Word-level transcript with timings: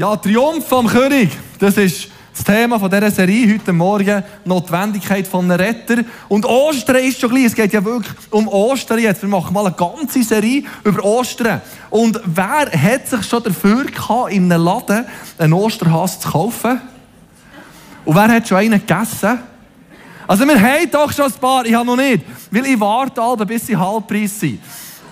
Ja, 0.00 0.16
Triumph 0.16 0.66
vom 0.66 0.86
König, 0.86 1.28
das 1.58 1.76
ist 1.76 2.08
das 2.32 2.42
Thema 2.42 2.80
von 2.80 2.90
dieser 2.90 3.10
Serie 3.10 3.52
heute 3.52 3.70
Morgen, 3.70 4.24
Notwendigkeit 4.46 5.26
von 5.26 5.44
einem 5.44 5.60
Retter. 5.60 6.02
Und 6.26 6.46
Ostern 6.46 7.04
ist 7.04 7.20
schon 7.20 7.28
gleich, 7.28 7.44
es 7.44 7.54
geht 7.54 7.70
ja 7.74 7.84
wirklich 7.84 8.16
um 8.30 8.48
Ostern 8.48 8.98
jetzt. 8.98 9.20
Wir 9.20 9.28
machen 9.28 9.52
mal 9.52 9.66
eine 9.66 9.74
ganze 9.74 10.22
Serie 10.22 10.62
über 10.84 11.04
Ostern. 11.04 11.60
Und 11.90 12.18
wer 12.24 12.70
hat 12.72 13.08
sich 13.08 13.22
schon 13.24 13.42
dafür 13.42 13.84
gehabt, 13.84 14.32
in 14.32 14.50
einem 14.50 14.64
Laden 14.64 15.04
einen 15.36 15.52
Osterhass 15.52 16.18
zu 16.18 16.30
kaufen? 16.30 16.80
Und 18.06 18.16
wer 18.16 18.28
hat 18.28 18.48
schon 18.48 18.56
einen 18.56 18.80
gegessen? 18.80 19.38
Also 20.26 20.46
wir 20.46 20.58
haben 20.58 20.90
doch 20.90 21.12
schon 21.12 21.26
ein 21.26 21.32
paar, 21.38 21.66
ich 21.66 21.74
habe 21.74 21.84
noch 21.84 21.96
nicht, 21.96 22.24
weil 22.50 22.64
ich 22.64 22.80
warte 22.80 23.20
alle, 23.20 23.44
bis 23.44 23.66
sie 23.66 23.76
Halbpreis 23.76 24.40
sind. 24.40 24.60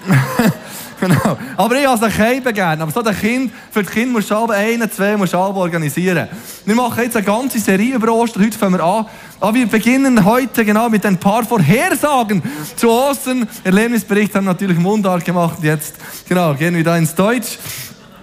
genau. 1.00 1.38
Aber 1.56 1.76
ich 1.76 1.86
habe 1.86 2.06
es 2.06 2.18
Heiben 2.18 2.52
gerne. 2.52 2.82
Aber 2.82 2.92
so 2.92 3.02
der 3.02 3.14
kind, 3.14 3.52
für 3.70 3.82
die 3.82 3.88
Kinder 3.88 4.12
musst 4.12 4.30
du 4.30 4.34
alle 4.34 4.54
einen, 4.54 4.90
zwei 4.90 5.16
musst 5.16 5.32
du 5.32 5.38
organisieren. 5.38 6.28
Wir 6.64 6.74
machen 6.74 7.02
jetzt 7.02 7.16
eine 7.16 7.24
ganze 7.24 7.58
Serie 7.58 7.94
über 7.94 8.12
Ostern. 8.12 8.44
Heute 8.44 8.58
fangen 8.58 8.78
wir 8.78 8.84
an. 8.84 9.06
Aber 9.40 9.54
wir 9.54 9.66
beginnen 9.66 10.24
heute 10.24 10.64
genau 10.64 10.88
mit 10.88 11.06
ein 11.06 11.16
paar 11.16 11.44
Vorhersagen 11.44 12.42
zu 12.74 12.90
Ostern. 12.90 13.48
Erlebnisbericht 13.62 14.34
haben 14.34 14.46
natürlich 14.46 14.78
Mundart 14.78 15.24
gemacht. 15.24 15.58
Jetzt 15.62 15.94
genau, 16.28 16.54
gehen 16.54 16.74
wir 16.74 16.84
da 16.84 16.96
ins 16.96 17.14
Deutsch. 17.14 17.58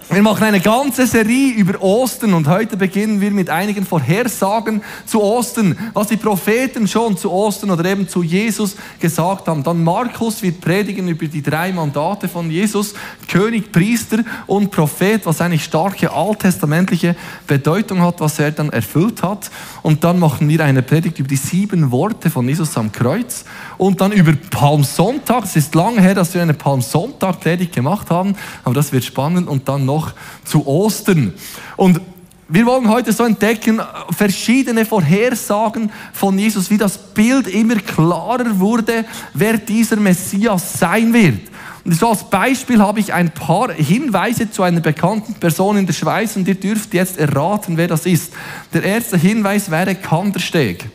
Wir 0.08 0.22
machen 0.22 0.44
eine 0.44 0.60
ganze 0.60 1.04
Serie 1.04 1.52
über 1.54 1.82
Ostern 1.82 2.32
und 2.32 2.46
heute 2.46 2.76
beginnen 2.76 3.20
wir 3.20 3.32
mit 3.32 3.50
einigen 3.50 3.84
Vorhersagen 3.84 4.80
zu 5.04 5.20
Ostern, 5.20 5.76
was 5.94 6.06
die 6.06 6.16
Propheten 6.16 6.86
schon 6.86 7.16
zu 7.16 7.30
Ostern 7.30 7.72
oder 7.72 7.84
eben 7.86 8.08
zu 8.08 8.22
Jesus 8.22 8.76
gesagt 9.00 9.48
haben. 9.48 9.64
Dann 9.64 9.82
Markus 9.82 10.42
wird 10.42 10.60
predigen 10.60 11.08
über 11.08 11.26
die 11.26 11.42
drei 11.42 11.72
Mandate 11.72 12.28
von 12.28 12.48
Jesus, 12.48 12.94
König, 13.28 13.72
Priester 13.72 14.18
und 14.46 14.70
Prophet, 14.70 15.26
was 15.26 15.40
eine 15.40 15.58
starke 15.58 16.12
alttestamentliche 16.12 17.16
Bedeutung 17.48 18.00
hat, 18.00 18.20
was 18.20 18.38
er 18.38 18.52
dann 18.52 18.70
erfüllt 18.70 19.24
hat. 19.24 19.50
Und 19.82 20.04
dann 20.04 20.20
machen 20.20 20.48
wir 20.48 20.64
eine 20.64 20.82
Predigt 20.82 21.18
über 21.18 21.28
die 21.28 21.36
sieben 21.36 21.90
Worte 21.90 22.30
von 22.30 22.48
Jesus 22.48 22.76
am 22.78 22.92
Kreuz 22.92 23.44
und 23.76 24.00
dann 24.00 24.12
über 24.12 24.32
Palmsonntag. 24.50 25.44
Es 25.44 25.56
ist 25.56 25.74
lange 25.74 26.00
her, 26.00 26.14
dass 26.14 26.32
wir 26.32 26.42
eine 26.42 26.54
Palmsonntag-Predigt 26.54 27.74
gemacht 27.74 28.08
haben, 28.08 28.36
aber 28.62 28.74
das 28.74 28.92
wird 28.92 29.04
spannend 29.04 29.48
und 29.48 29.68
dann 29.68 29.84
noch 29.84 29.95
noch 29.96 30.12
zu 30.44 30.66
Ostern. 30.66 31.32
Und 31.76 32.00
wir 32.48 32.64
wollen 32.64 32.88
heute 32.88 33.12
so 33.12 33.24
entdecken, 33.24 33.80
verschiedene 34.10 34.84
Vorhersagen 34.84 35.90
von 36.12 36.38
Jesus, 36.38 36.70
wie 36.70 36.78
das 36.78 36.96
Bild 36.96 37.48
immer 37.48 37.76
klarer 37.76 38.60
wurde, 38.60 39.04
wer 39.34 39.58
dieser 39.58 39.96
Messias 39.96 40.78
sein 40.78 41.12
wird. 41.12 41.40
Und 41.84 41.94
so 41.94 42.08
als 42.08 42.24
Beispiel 42.24 42.80
habe 42.80 43.00
ich 43.00 43.12
ein 43.12 43.30
paar 43.30 43.72
Hinweise 43.72 44.50
zu 44.50 44.62
einer 44.62 44.80
bekannten 44.80 45.34
Person 45.34 45.76
in 45.76 45.86
der 45.86 45.92
Schweiz 45.92 46.36
und 46.36 46.46
ihr 46.46 46.54
dürft 46.54 46.94
jetzt 46.94 47.18
erraten, 47.18 47.76
wer 47.76 47.88
das 47.88 48.06
ist. 48.06 48.32
Der 48.72 48.82
erste 48.82 49.16
Hinweis 49.16 49.70
wäre 49.70 49.94
Kandersteg. 49.94 50.88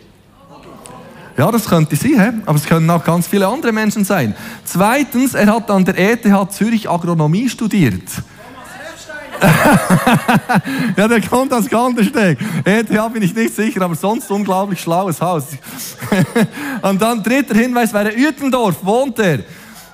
Ja, 1.38 1.49
das 1.49 1.65
könnte 1.65 1.95
sein, 1.95 2.43
aber 2.45 2.58
es 2.58 2.65
können 2.65 2.89
auch 2.89 3.03
ganz 3.03 3.27
viele 3.27 3.47
andere 3.47 3.71
Menschen 3.71 4.03
sein. 4.03 4.36
Zweitens, 4.65 5.33
er 5.33 5.47
hat 5.47 5.71
an 5.71 5.86
der 5.86 5.97
ETH 5.97 6.52
Zürich 6.52 6.89
Agronomie 6.89 7.49
studiert. 7.49 8.03
ja, 10.97 11.08
der 11.08 11.22
kommt 11.22 11.53
aus 11.53 11.67
Kandersteg. 11.67 12.38
ETH 12.64 12.89
bin 13.14 13.23
ich 13.23 13.34
nicht 13.34 13.56
sicher, 13.56 13.81
aber 13.81 13.95
sonst 13.95 14.30
unglaublich 14.30 14.80
schlaues 14.80 15.20
Haus. 15.20 15.45
Und 16.81 17.02
dann 17.02 17.23
dritter 17.23 17.56
Hinweis 17.56 17.94
wäre 17.94 18.11
Uetendorf, 18.16 18.78
wohnt 18.83 19.17
er? 19.20 19.39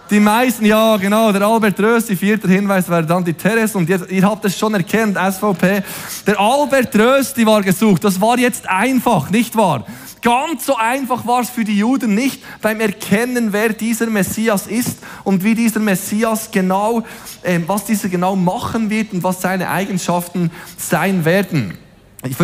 Die 0.10 0.20
meisten, 0.22 0.66
ja 0.66 0.96
genau, 0.96 1.34
der 1.34 1.42
Albert 1.42 1.80
Rösti, 1.80 2.16
vierter 2.16 2.48
Hinweis 2.48 2.88
wäre 2.88 3.06
dann 3.06 3.26
die 3.26 3.34
Therese 3.34 3.78
und 3.78 3.90
jetzt, 3.90 4.10
ihr 4.10 4.24
habt 4.24 4.46
es 4.46 4.58
schon 4.58 4.74
erkannt, 4.74 5.18
SVP. 5.18 5.84
Der 6.26 6.40
Albert 6.40 6.96
Rösti 6.96 7.46
war 7.46 7.62
gesucht, 7.62 8.06
das 8.06 8.20
war 8.22 8.40
jetzt 8.40 8.70
einfach, 8.70 9.30
nicht 9.30 9.58
wahr? 9.58 9.86
Ganz 10.22 10.66
so 10.66 10.76
einfach 10.76 11.26
war 11.28 11.42
es 11.42 11.50
für 11.50 11.64
die 11.64 11.78
Juden 11.78 12.16
nicht 12.16 12.42
beim 12.62 12.80
Erkennen, 12.80 13.54
wer 13.54 13.70
dieser 13.70 14.08
Messias 14.08 14.68
ist 14.68 14.98
und 15.24 15.44
wie 15.44 15.56
dieser 15.56 15.80
Messias 15.80 16.50
genau, 16.52 17.04
äh, 17.44 17.60
was 17.68 17.86
dieser 17.86 18.10
genau 18.10 18.36
machen 18.36 18.90
wird 18.90 19.14
und 19.14 19.24
was 19.24 19.42
seine 19.42 19.70
Eigenschaften 19.70 20.52
sein 20.78 21.24
werden. 21.24 21.78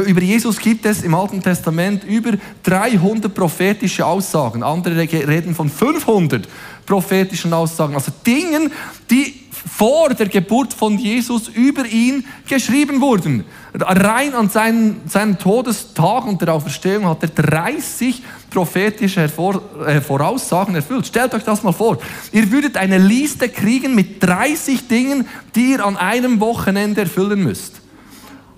Über 0.05 0.21
Jesus 0.21 0.59
gibt 0.59 0.85
es 0.85 1.01
im 1.01 1.15
Alten 1.15 1.41
Testament 1.41 2.03
über 2.03 2.33
300 2.61 3.33
prophetische 3.33 4.05
Aussagen. 4.05 4.61
Andere 4.61 5.01
reden 5.11 5.55
von 5.55 5.67
500 5.67 6.47
prophetischen 6.85 7.53
Aussagen. 7.53 7.95
Also 7.95 8.11
Dingen, 8.25 8.71
die 9.09 9.42
vor 9.65 10.09
der 10.09 10.27
Geburt 10.27 10.73
von 10.73 10.97
Jesus 10.97 11.47
über 11.47 11.85
ihn 11.85 12.25
geschrieben 12.47 13.01
wurden. 13.01 13.45
Rein 13.73 14.33
an 14.33 14.49
seinen, 14.49 15.01
seinen 15.07 15.37
Todestag 15.37 16.25
und 16.25 16.41
der 16.41 16.53
Auferstehung 16.53 17.07
hat 17.07 17.23
er 17.23 17.29
30 17.29 18.21
prophetische 18.49 19.21
Hervor, 19.21 19.61
äh, 19.87 20.01
Voraussagen 20.01 20.75
erfüllt. 20.75 21.07
Stellt 21.07 21.33
euch 21.33 21.43
das 21.43 21.63
mal 21.63 21.71
vor. 21.71 21.97
Ihr 22.31 22.51
würdet 22.51 22.77
eine 22.77 22.97
Liste 22.97 23.49
kriegen 23.49 23.95
mit 23.95 24.21
30 24.21 24.87
Dingen, 24.87 25.27
die 25.55 25.71
ihr 25.71 25.85
an 25.85 25.97
einem 25.97 26.39
Wochenende 26.39 27.01
erfüllen 27.01 27.43
müsst. 27.43 27.81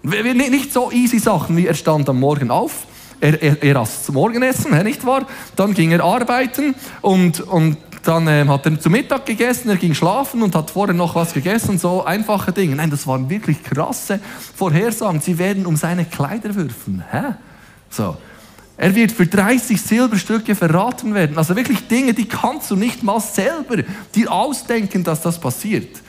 Nicht 0.04 0.74
so 0.74 0.92
easy 0.92 1.20
Sachen 1.20 1.58
wie 1.58 1.66
er 1.66 1.74
stand 1.74 2.08
am 2.10 2.20
Morgen 2.20 2.52
auf, 2.52 2.86
er, 3.20 3.42
er, 3.42 3.64
er 3.64 3.76
aß 3.78 4.06
zum 4.06 4.16
Morgenessen, 4.16 4.72
nicht 4.84 5.06
wahr? 5.06 5.26
Dann 5.56 5.74
ging 5.74 5.92
er 5.92 6.04
arbeiten 6.04 6.76
und, 7.02 7.42
und 7.42 7.78
dann 8.08 8.28
ähm, 8.28 8.50
hat 8.50 8.66
er 8.66 8.80
zu 8.80 8.90
Mittag 8.90 9.26
gegessen, 9.26 9.70
er 9.70 9.78
ging 9.78 9.94
schlafen 9.94 10.44
und 10.44 10.56
hat 10.56 10.70
vorher 10.70 10.94
noch 10.94 11.16
was 11.16 11.34
gegessen, 11.34 11.80
so 11.80 12.06
einfache 12.06 12.52
Dinge. 12.52 12.76
Nein, 12.76 12.90
das 12.92 13.08
waren 13.08 13.30
wirklich 13.30 13.64
krasse 13.64 14.20
Vorhersagen. 14.56 15.22
Sie 15.22 15.38
werden 15.38 15.66
um 15.66 15.76
seine 15.76 16.06
Kleider 16.06 16.54
würfen. 16.56 17.04
Hä? 17.12 17.34
So. 17.90 18.18
Er 18.78 18.94
wird 18.94 19.12
für 19.12 19.26
30 19.26 19.82
Silberstücke 19.82 20.54
verraten 20.54 21.14
werden. 21.14 21.38
Also 21.38 21.56
wirklich 21.56 21.88
Dinge, 21.88 22.14
die 22.14 22.28
kannst 22.28 22.70
du 22.70 22.76
nicht 22.76 23.04
mal 23.04 23.22
selber 23.22 23.84
dir 24.14 24.32
ausdenken, 24.32 25.04
dass 25.04 25.22
das 25.22 25.40
passiert. 25.40 26.02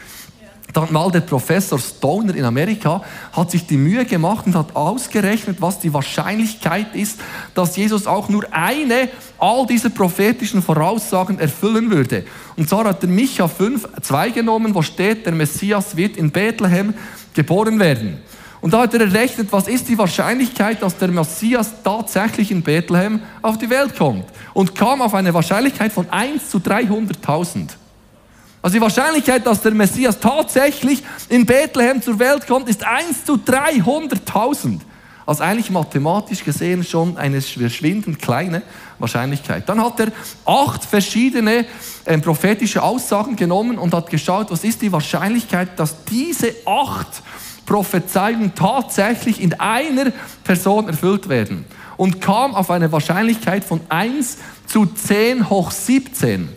Dann 0.76 0.92
mal 0.92 1.10
der 1.10 1.22
Professor 1.22 1.78
Stoner 1.78 2.34
in 2.34 2.44
Amerika 2.44 3.00
hat 3.32 3.50
sich 3.50 3.66
die 3.66 3.78
Mühe 3.78 4.04
gemacht 4.04 4.44
und 4.44 4.54
hat 4.54 4.76
ausgerechnet, 4.76 5.56
was 5.59 5.81
die 5.81 5.94
Wahrscheinlichkeit 5.94 6.94
ist, 6.94 7.19
dass 7.54 7.78
Jesus 7.78 8.06
auch 8.06 8.28
nur 8.28 8.44
eine 8.50 9.09
all 9.38 9.66
dieser 9.66 9.88
prophetischen 9.88 10.60
Voraussagen 10.60 11.38
erfüllen 11.38 11.91
würde. 11.91 12.26
Und 12.56 12.69
zwar 12.69 12.84
hat 12.84 13.03
er 13.03 13.09
Micha 13.09 13.48
5, 13.48 13.88
2 14.03 14.28
genommen, 14.28 14.75
wo 14.75 14.82
steht, 14.82 15.25
der 15.25 15.32
Messias 15.32 15.97
wird 15.97 16.19
in 16.19 16.31
Bethlehem 16.31 16.92
geboren 17.32 17.81
werden. 17.81 18.19
Und 18.60 18.75
da 18.75 18.81
hat 18.81 18.92
er 18.92 19.00
errechnet, 19.00 19.48
was 19.53 19.69
ist 19.69 19.88
die 19.88 19.97
Wahrscheinlichkeit, 19.97 20.82
dass 20.82 20.98
der 20.98 21.09
Messias 21.09 21.70
tatsächlich 21.82 22.50
in 22.50 22.60
Bethlehem 22.60 23.22
auf 23.41 23.56
die 23.56 23.70
Welt 23.70 23.97
kommt. 23.97 24.26
Und 24.53 24.75
kam 24.75 25.00
auf 25.00 25.15
eine 25.15 25.32
Wahrscheinlichkeit 25.32 25.91
von 25.91 26.10
1 26.10 26.50
zu 26.50 26.59
300.000. 26.59 27.70
Also 28.66 28.78
die 28.78 28.82
Wahrscheinlichkeit, 28.82 29.47
dass 29.47 29.62
der 29.62 29.71
Messias 29.71 30.19
tatsächlich 30.19 31.00
in 31.28 31.47
Bethlehem 31.47 32.03
zur 32.03 32.19
Welt 32.19 32.49
kommt, 32.49 32.69
ist 32.69 32.84
1 32.84 33.25
zu 33.25 33.34
300.000. 33.34 34.81
Also 35.25 35.44
eigentlich 35.44 35.71
mathematisch 35.71 36.43
gesehen 36.43 36.82
schon 36.82 37.16
eine 37.16 37.41
verschwindend 37.41 38.21
kleine 38.21 38.62
Wahrscheinlichkeit. 38.99 39.69
Dann 39.69 39.81
hat 39.81 40.00
er 40.00 40.09
acht 40.44 40.84
verschiedene 40.84 41.65
äh, 42.06 42.19
prophetische 42.19 42.82
Aussagen 42.82 43.37
genommen 43.37 43.78
und 43.78 43.94
hat 43.94 44.10
geschaut, 44.10 44.50
was 44.50 44.65
ist 44.65 44.83
die 44.83 44.91
Wahrscheinlichkeit, 44.91 45.78
dass 45.78 46.03
diese 46.03 46.53
acht 46.66 47.22
Prophezeiungen 47.66 48.53
tatsächlich 48.56 49.41
in 49.41 49.54
einer 49.60 50.10
Person 50.43 50.88
erfüllt 50.88 51.28
werden. 51.28 51.66
Und 51.97 52.21
kam 52.21 52.56
auf 52.56 52.72
eine 52.72 52.91
Wahrscheinlichkeit 52.91 53.62
von 53.62 53.81
1 53.91 54.38
zu 54.66 54.86
10 54.86 55.51
hoch 55.51 55.71
17. 55.71 56.55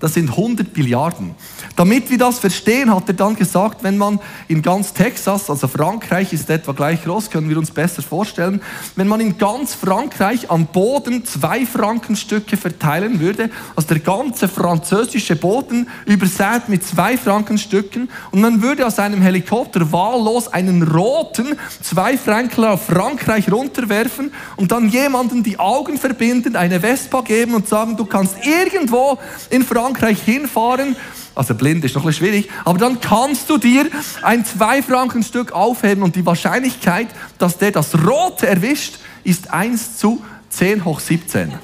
Das 0.00 0.14
sind 0.14 0.30
100 0.30 0.74
Milliarden. 0.74 1.34
Damit 1.76 2.10
wir 2.10 2.16
das 2.16 2.38
verstehen, 2.38 2.92
hat 2.94 3.06
er 3.08 3.14
dann 3.14 3.36
gesagt, 3.36 3.82
wenn 3.82 3.98
man 3.98 4.18
in 4.48 4.62
ganz 4.62 4.94
Texas, 4.94 5.50
also 5.50 5.68
Frankreich 5.68 6.32
ist 6.32 6.48
etwa 6.48 6.72
gleich 6.72 7.04
groß, 7.04 7.30
können 7.30 7.50
wir 7.50 7.58
uns 7.58 7.70
besser 7.70 8.00
vorstellen, 8.00 8.62
wenn 8.96 9.08
man 9.08 9.20
in 9.20 9.36
ganz 9.36 9.74
Frankreich 9.74 10.50
am 10.50 10.66
Boden 10.66 11.26
zwei 11.26 11.66
Frankenstücke 11.66 12.56
verteilen 12.56 13.20
würde, 13.20 13.50
also 13.76 13.88
der 13.88 13.98
ganze 13.98 14.48
französische 14.48 15.36
Boden 15.36 15.86
übersät 16.06 16.68
mit 16.68 16.82
zwei 16.82 17.18
Frankenstücken 17.18 18.08
und 18.30 18.40
man 18.40 18.62
würde 18.62 18.86
aus 18.86 18.98
einem 18.98 19.20
Helikopter 19.20 19.92
wahllos 19.92 20.48
einen 20.48 20.82
roten 20.82 21.58
zwei 21.82 22.16
Frankler 22.16 22.72
auf 22.72 22.86
Frankreich 22.86 23.52
runterwerfen 23.52 24.32
und 24.56 24.72
dann 24.72 24.88
jemanden 24.88 25.42
die 25.42 25.58
Augen 25.58 25.98
verbinden, 25.98 26.56
eine 26.56 26.80
Vespa 26.80 27.20
geben 27.20 27.52
und 27.52 27.68
sagen, 27.68 27.98
du 27.98 28.06
kannst 28.06 28.36
irgendwo 28.46 29.18
in 29.50 29.62
Frankreich 29.62 29.89
hinfahren 29.96 30.96
also 31.34 31.54
blind 31.54 31.84
ist 31.84 31.94
noch 31.94 32.04
ein 32.04 32.12
schwierig. 32.12 32.50
Aber 32.64 32.78
dann 32.78 33.00
kannst 33.00 33.48
du 33.48 33.56
dir 33.56 33.86
ein 34.22 34.44
Zwei-Franken-Stück 34.44 35.52
aufheben 35.52 36.02
und 36.02 36.16
die 36.16 36.26
Wahrscheinlichkeit, 36.26 37.08
dass 37.38 37.56
der 37.56 37.70
das 37.70 37.94
Rote 37.94 38.46
erwischt, 38.46 38.98
ist 39.24 39.50
1 39.50 39.96
zu 39.96 40.22
10 40.50 40.84
hoch 40.84 41.00
17. 41.00 41.54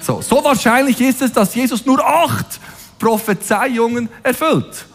So, 0.00 0.20
so 0.20 0.44
wahrscheinlich 0.44 1.00
ist 1.00 1.22
es, 1.22 1.32
dass 1.32 1.54
Jesus 1.54 1.86
nur 1.86 2.04
acht 2.04 2.60
Prophezeiungen 2.98 4.08
erfüllt. 4.22 4.86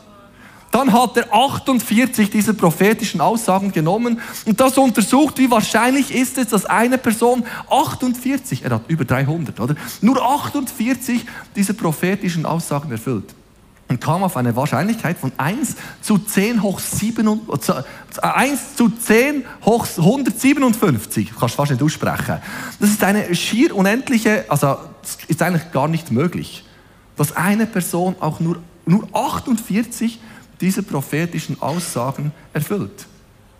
Dann 0.71 0.93
hat 0.93 1.17
er 1.17 1.33
48 1.33 2.29
dieser 2.29 2.53
prophetischen 2.53 3.21
Aussagen 3.21 3.71
genommen 3.71 4.21
und 4.45 4.59
das 4.59 4.77
untersucht, 4.77 5.39
wie 5.39 5.49
wahrscheinlich 5.49 6.13
ist 6.13 6.37
es, 6.37 6.49
dass 6.49 6.65
eine 6.65 6.97
Person 6.97 7.43
48, 7.69 8.63
er 8.63 8.71
hat 8.71 8.83
über 8.87 9.03
300, 9.03 9.59
oder? 9.59 9.75
Nur 10.01 10.21
48 10.21 11.25
dieser 11.55 11.73
prophetischen 11.73 12.45
Aussagen 12.45 12.91
erfüllt 12.91 13.33
und 13.89 13.99
kam 13.99 14.23
auf 14.23 14.37
eine 14.37 14.55
Wahrscheinlichkeit 14.55 15.17
von 15.17 15.31
1 15.37 15.75
zu 16.01 16.19
10 16.19 16.61
hoch 16.61 16.79
7, 16.79 17.41
1 18.21 18.75
zu 18.75 18.89
10 18.89 19.43
hoch 19.65 19.87
157. 19.97 21.33
Kannst 21.37 21.55
fast 21.55 21.71
nicht 21.71 21.81
aussprechen. 21.81 22.37
Das 22.79 22.89
ist 22.89 23.03
eine 23.03 23.33
schier 23.33 23.75
unendliche, 23.75 24.45
also 24.47 24.77
ist 25.27 25.41
eigentlich 25.41 25.71
gar 25.71 25.87
nicht 25.87 26.11
möglich, 26.11 26.63
dass 27.17 27.35
eine 27.35 27.65
Person 27.65 28.15
auch 28.19 28.39
nur, 28.39 28.61
nur 28.85 29.07
48 29.11 30.19
dieser 30.59 30.81
prophetischen 30.81 31.61
Aussagen 31.61 32.31
erfüllt. 32.53 33.05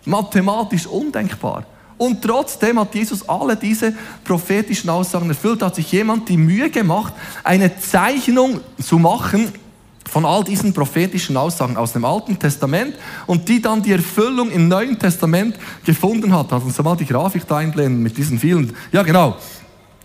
Mathematisch 0.04 0.86
undenkbar. 0.86 1.64
Und 1.98 2.22
trotzdem 2.22 2.80
hat 2.80 2.94
Jesus 2.94 3.28
alle 3.28 3.56
diese 3.56 3.92
prophetischen 4.24 4.88
Aussagen 4.88 5.28
erfüllt. 5.28 5.62
Hat 5.62 5.74
sich 5.74 5.92
jemand 5.92 6.28
die 6.30 6.38
Mühe 6.38 6.70
gemacht, 6.70 7.12
eine 7.44 7.78
Zeichnung 7.78 8.60
zu 8.80 8.98
machen, 8.98 9.52
von 10.10 10.24
all 10.24 10.42
diesen 10.42 10.72
prophetischen 10.72 11.36
Aussagen 11.36 11.76
aus 11.76 11.92
dem 11.92 12.04
Alten 12.04 12.38
Testament 12.38 12.96
und 13.26 13.48
die 13.48 13.62
dann 13.62 13.82
die 13.82 13.92
Erfüllung 13.92 14.50
im 14.50 14.66
Neuen 14.66 14.98
Testament 14.98 15.56
gefunden 15.84 16.34
hat. 16.34 16.50
Lass 16.50 16.64
uns 16.64 16.82
mal 16.82 16.96
die 16.96 17.06
Grafik 17.06 17.46
da 17.46 17.58
einblenden 17.58 18.02
mit 18.02 18.16
diesen 18.16 18.38
vielen. 18.38 18.74
Ja, 18.90 19.02
genau. 19.02 19.36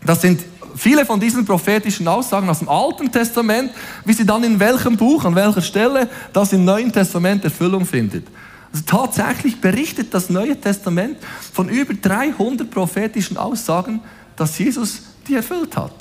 Das 0.05 0.21
sind 0.21 0.41
viele 0.75 1.05
von 1.05 1.19
diesen 1.19 1.45
prophetischen 1.45 2.07
Aussagen 2.07 2.49
aus 2.49 2.59
dem 2.59 2.69
Alten 2.69 3.11
Testament, 3.11 3.71
wie 4.03 4.13
sie 4.13 4.25
dann 4.25 4.43
in 4.43 4.59
welchem 4.59 4.97
Buch, 4.97 5.25
an 5.25 5.35
welcher 5.35 5.61
Stelle 5.61 6.09
das 6.33 6.53
im 6.53 6.65
Neuen 6.65 6.91
Testament 6.91 7.43
Erfüllung 7.43 7.85
findet. 7.85 8.27
Also 8.71 8.83
tatsächlich 8.85 9.61
berichtet 9.61 10.13
das 10.13 10.29
Neue 10.29 10.59
Testament 10.59 11.17
von 11.53 11.69
über 11.69 11.93
300 11.93 12.69
prophetischen 12.69 13.37
Aussagen, 13.37 14.01
dass 14.35 14.57
Jesus 14.59 15.03
die 15.27 15.35
erfüllt 15.35 15.77
hat. 15.77 15.93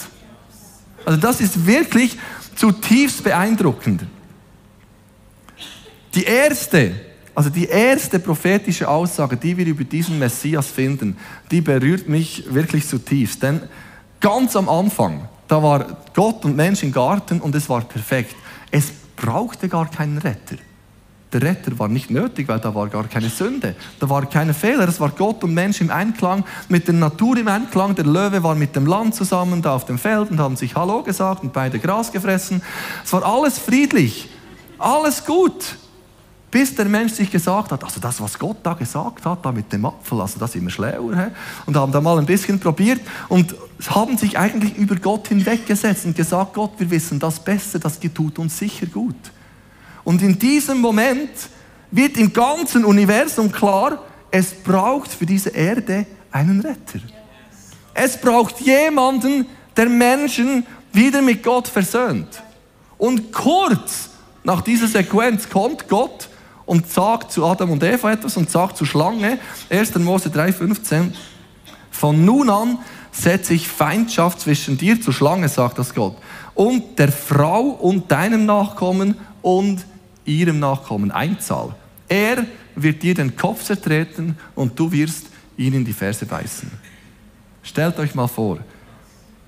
Also 1.05 1.21
das 1.21 1.41
ist 1.41 1.67
wirklich 1.67 2.19
zutiefst 2.57 3.23
beeindruckend. 3.23 4.05
Die 6.15 6.25
erste, 6.25 6.95
also 7.35 7.51
die 7.51 7.67
erste 7.67 8.19
prophetische 8.19 8.89
Aussage, 8.89 9.37
die 9.37 9.57
wir 9.57 9.67
über 9.67 9.85
diesen 9.85 10.19
Messias 10.19 10.69
finden, 10.69 11.17
die 11.51 11.61
berührt 11.61 12.09
mich 12.09 12.45
wirklich 12.53 12.87
zutiefst. 12.87 13.43
Denn 13.43 13.61
ganz 14.25 14.57
am 14.57 14.71
Anfang, 14.71 15.29
da 15.49 15.63
war 15.63 15.85
Gott 16.15 16.47
und 16.47 16.57
Mensch 16.57 16.83
im 16.83 16.93
Garten 16.93 17.43
und 17.43 17.55
es 17.55 17.69
war 17.69 17.83
perfekt. 17.83 18.35
Es 18.71 18.91
brauchte 19.17 19.69
gar 19.69 19.91
keinen 19.91 20.17
Retter. 20.17 20.57
Der 21.31 21.43
Retter 21.43 21.79
war 21.79 21.89
nicht 21.89 22.11
nötig, 22.11 22.49
weil 22.49 22.59
da 22.59 22.75
war 22.75 22.89
gar 22.89 23.05
keine 23.05 23.29
Sünde. 23.29 23.77
Da 24.01 24.09
war 24.09 24.25
keine 24.25 24.55
Fehler. 24.55 24.89
Es 24.89 24.99
war 24.99 25.11
Gott 25.11 25.45
und 25.45 25.53
Mensch 25.53 25.83
im 25.83 25.91
Einklang, 25.91 26.43
mit 26.71 26.87
der 26.87 26.95
Natur 26.95 27.37
im 27.37 27.49
Einklang. 27.49 27.95
Der 27.97 28.07
Löwe 28.07 28.43
war 28.43 28.55
mit 28.55 28.75
dem 28.75 28.87
Land 28.87 29.15
zusammen 29.15 29.61
da 29.61 29.75
auf 29.75 29.85
dem 29.85 29.99
Feld 29.99 30.31
und 30.31 30.39
haben 30.39 30.57
sich 30.57 30.75
Hallo 30.75 31.03
gesagt 31.03 31.43
und 31.43 31.53
beide 31.53 31.79
Gras 31.79 32.11
gefressen. 32.11 32.63
Es 33.05 33.13
war 33.13 33.25
alles 33.25 33.59
friedlich, 33.59 34.31
alles 34.79 35.27
gut. 35.27 35.77
Bis 36.55 36.73
der 36.73 36.85
Mensch 36.85 37.15
sich 37.15 37.33
gesagt 37.33 37.73
hat, 37.73 37.83
also 37.83 37.99
das, 37.99 38.21
was 38.21 38.39
Gott 38.39 38.59
da 38.63 38.75
gesagt 38.75 39.27
hat, 39.27 39.45
da 39.45 39.51
mit 39.51 39.73
dem 39.73 39.85
Apfel, 39.87 40.21
also 40.21 40.39
das 40.39 40.55
immer 40.55 40.71
schlauer. 40.71 41.17
He? 41.17 41.27
Und 41.67 41.77
haben 41.77 41.91
da 41.91 42.01
mal 42.01 42.17
ein 42.17 42.27
bisschen 42.27 42.61
probiert 42.61 43.01
und 43.29 43.57
haben 43.89 44.17
sich 44.17 44.39
eigentlich 44.39 44.77
über 44.77 44.95
Gott 44.95 45.27
hinweggesetzt 45.27 46.05
und 46.05 46.15
gesagt, 46.15 46.55
Gott, 46.55 46.71
wir 46.79 46.89
wissen 46.89 47.19
das 47.19 47.41
besser, 47.41 47.81
das 47.81 47.99
tut 47.99 48.39
uns 48.39 48.57
sicher 48.57 48.87
gut. 48.87 49.17
Und 50.05 50.23
in 50.23 50.39
diesem 50.39 50.81
Moment 50.81 51.33
wird 51.91 52.17
im 52.19 52.33
ganzen 52.33 52.85
Universum 52.85 53.51
klar, 53.51 54.05
es 54.31 54.55
braucht 54.55 55.11
für 55.11 55.27
diese 55.27 55.51
Erde 55.51 56.07
einen 56.31 56.61
Retter. 56.61 57.01
Es 57.95 58.17
braucht 58.17 58.61
jemanden, 58.61 59.47
der 59.77 59.89
Menschen 59.89 60.65
wieder 60.93 61.21
mit 61.21 61.43
Gott 61.43 61.67
versöhnt. 61.67 62.45
Und 62.97 63.33
kurz 63.33 64.11
nach 64.45 64.61
dieser 64.61 64.87
Sequenz 64.87 65.49
kommt 65.49 65.89
Gott 65.89 66.29
und 66.67 66.91
sagt 66.91 67.33
zu 67.33 67.45
Adam 67.45 67.71
und 67.71 67.83
Eva 67.83 68.13
etwas 68.13 68.37
und 68.37 68.51
sagt 68.51 68.77
zur 68.77 68.87
Schlange, 68.87 69.39
1. 69.71 69.97
Mose 69.97 70.29
3,15, 70.29 71.13
von 71.91 72.25
nun 72.25 72.51
an 72.51 72.79
setze 73.13 73.55
ich 73.55 73.69
Feindschaft 73.69 74.41
zwischen 74.41 74.77
dir, 74.77 75.01
zur 75.01 75.13
Schlange, 75.13 75.49
sagt 75.49 75.79
das 75.79 75.95
Gott, 75.95 76.17
und 76.55 76.99
der 76.99 77.13
Frau 77.13 77.61
und 77.61 78.11
deinem 78.11 78.47
Nachkommen 78.47 79.17
und 79.43 79.85
ihrem 80.25 80.59
Nachkommen 80.59 81.11
Einzahl. 81.11 81.75
Er 82.09 82.45
wird 82.75 83.03
dir 83.03 83.15
den 83.15 83.37
Kopf 83.37 83.63
zertreten 83.65 84.37
und 84.55 84.79
du 84.79 84.91
wirst 84.91 85.27
ihn 85.57 85.75
in 85.75 85.85
die 85.85 85.93
Ferse 85.93 86.27
beißen. 86.27 86.71
Stellt 87.63 87.99
euch 87.99 88.15
mal 88.15 88.27
vor, 88.27 88.59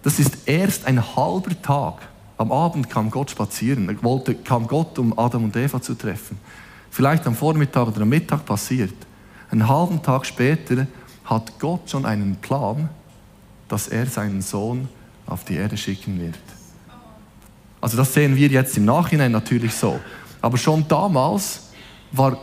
das 0.03 0.19
ist 0.19 0.39
erst 0.47 0.87
ein 0.87 1.17
halber 1.17 1.61
Tag. 1.61 1.95
Am 2.39 2.53
Abend 2.53 2.89
kam 2.89 3.11
Gott 3.11 3.31
spazieren, 3.31 3.89
er 3.89 4.03
wollte, 4.03 4.35
kam 4.35 4.67
Gott, 4.67 4.99
um 4.99 5.19
Adam 5.19 5.45
und 5.45 5.57
Eva 5.57 5.81
zu 5.81 5.95
treffen. 5.95 6.39
Vielleicht 6.97 7.27
am 7.27 7.35
Vormittag 7.35 7.89
oder 7.89 8.01
am 8.01 8.09
Mittag 8.09 8.47
passiert. 8.47 8.95
Einen 9.51 9.69
halben 9.69 10.03
Tag 10.03 10.25
später 10.25 10.87
hat 11.27 11.59
Gott 11.59 11.91
schon 11.91 12.07
einen 12.07 12.37
Plan, 12.37 12.89
dass 13.69 13.89
er 13.89 14.07
seinen 14.07 14.41
Sohn 14.41 14.89
auf 15.27 15.45
die 15.45 15.57
Erde 15.57 15.77
schicken 15.77 16.19
wird. 16.19 16.39
Also 17.83 17.99
das 17.99 18.15
sehen 18.15 18.35
wir 18.35 18.49
jetzt 18.49 18.79
im 18.79 18.87
Nachhinein 18.87 19.31
natürlich 19.31 19.75
so. 19.75 20.01
Aber 20.41 20.57
schon 20.57 20.89
damals 20.89 21.65
war 22.13 22.39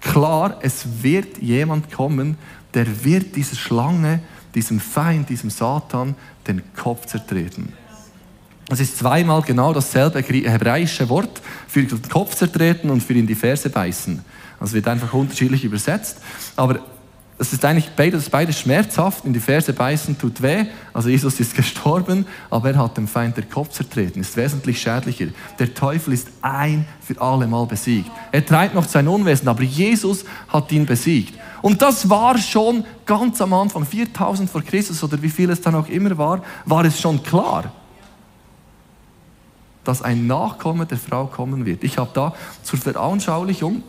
klar, 0.00 0.56
es 0.62 1.02
wird 1.02 1.36
jemand 1.42 1.92
kommen, 1.92 2.38
der 2.72 3.04
wird 3.04 3.36
dieser 3.36 3.56
Schlange, 3.56 4.22
diesem 4.54 4.80
Feind, 4.80 5.28
diesem 5.28 5.50
Satan 5.50 6.14
den 6.46 6.62
Kopf 6.74 7.04
zertreten. 7.04 7.74
Es 8.68 8.80
ist 8.80 8.98
zweimal 8.98 9.42
genau 9.42 9.72
dasselbe 9.72 10.20
hebräische 10.20 11.08
Wort 11.08 11.42
für 11.66 11.82
den 11.82 12.02
Kopf 12.08 12.34
zertreten 12.34 12.90
und 12.90 13.02
für 13.02 13.14
in 13.14 13.26
die 13.26 13.34
Ferse 13.34 13.68
beißen. 13.68 14.24
Also 14.60 14.74
wird 14.74 14.88
einfach 14.88 15.12
unterschiedlich 15.12 15.64
übersetzt. 15.64 16.18
Aber 16.56 16.80
das 17.42 17.52
ist 17.52 17.64
eigentlich 17.64 17.90
beides, 17.96 18.30
beides 18.30 18.60
schmerzhaft. 18.60 19.24
In 19.24 19.32
die 19.32 19.40
Ferse 19.40 19.72
beißen 19.72 20.16
tut 20.16 20.40
weh. 20.42 20.66
Also 20.92 21.08
Jesus 21.08 21.40
ist 21.40 21.56
gestorben, 21.56 22.24
aber 22.50 22.70
er 22.70 22.78
hat 22.78 22.96
dem 22.96 23.08
Feind 23.08 23.36
den 23.36 23.50
Kopf 23.50 23.70
zertreten. 23.70 24.20
Ist 24.20 24.36
wesentlich 24.36 24.80
schädlicher. 24.80 25.26
Der 25.58 25.74
Teufel 25.74 26.14
ist 26.14 26.28
ein 26.40 26.86
für 27.00 27.20
alle 27.20 27.48
Mal 27.48 27.66
besiegt. 27.66 28.10
Er 28.30 28.46
treibt 28.46 28.76
noch 28.76 28.86
sein 28.86 29.08
Unwesen, 29.08 29.48
aber 29.48 29.64
Jesus 29.64 30.24
hat 30.46 30.70
ihn 30.70 30.86
besiegt. 30.86 31.34
Und 31.62 31.82
das 31.82 32.08
war 32.08 32.38
schon 32.38 32.84
ganz 33.06 33.40
am 33.40 33.52
Anfang, 33.54 33.84
4000 33.84 34.48
vor 34.48 34.62
Christus 34.62 35.02
oder 35.02 35.20
wie 35.20 35.28
viel 35.28 35.50
es 35.50 35.60
dann 35.60 35.74
auch 35.74 35.88
immer 35.88 36.16
war, 36.16 36.42
war 36.64 36.84
es 36.84 37.00
schon 37.00 37.22
klar, 37.24 37.72
dass 39.84 40.02
ein 40.02 40.26
Nachkomme 40.26 40.86
der 40.86 40.98
Frau 40.98 41.26
kommen 41.26 41.66
wird. 41.66 41.84
Ich 41.84 41.98
habe 41.98 42.10
da 42.14 42.34
zur 42.62 42.78
Veranschaulichung 42.78 43.82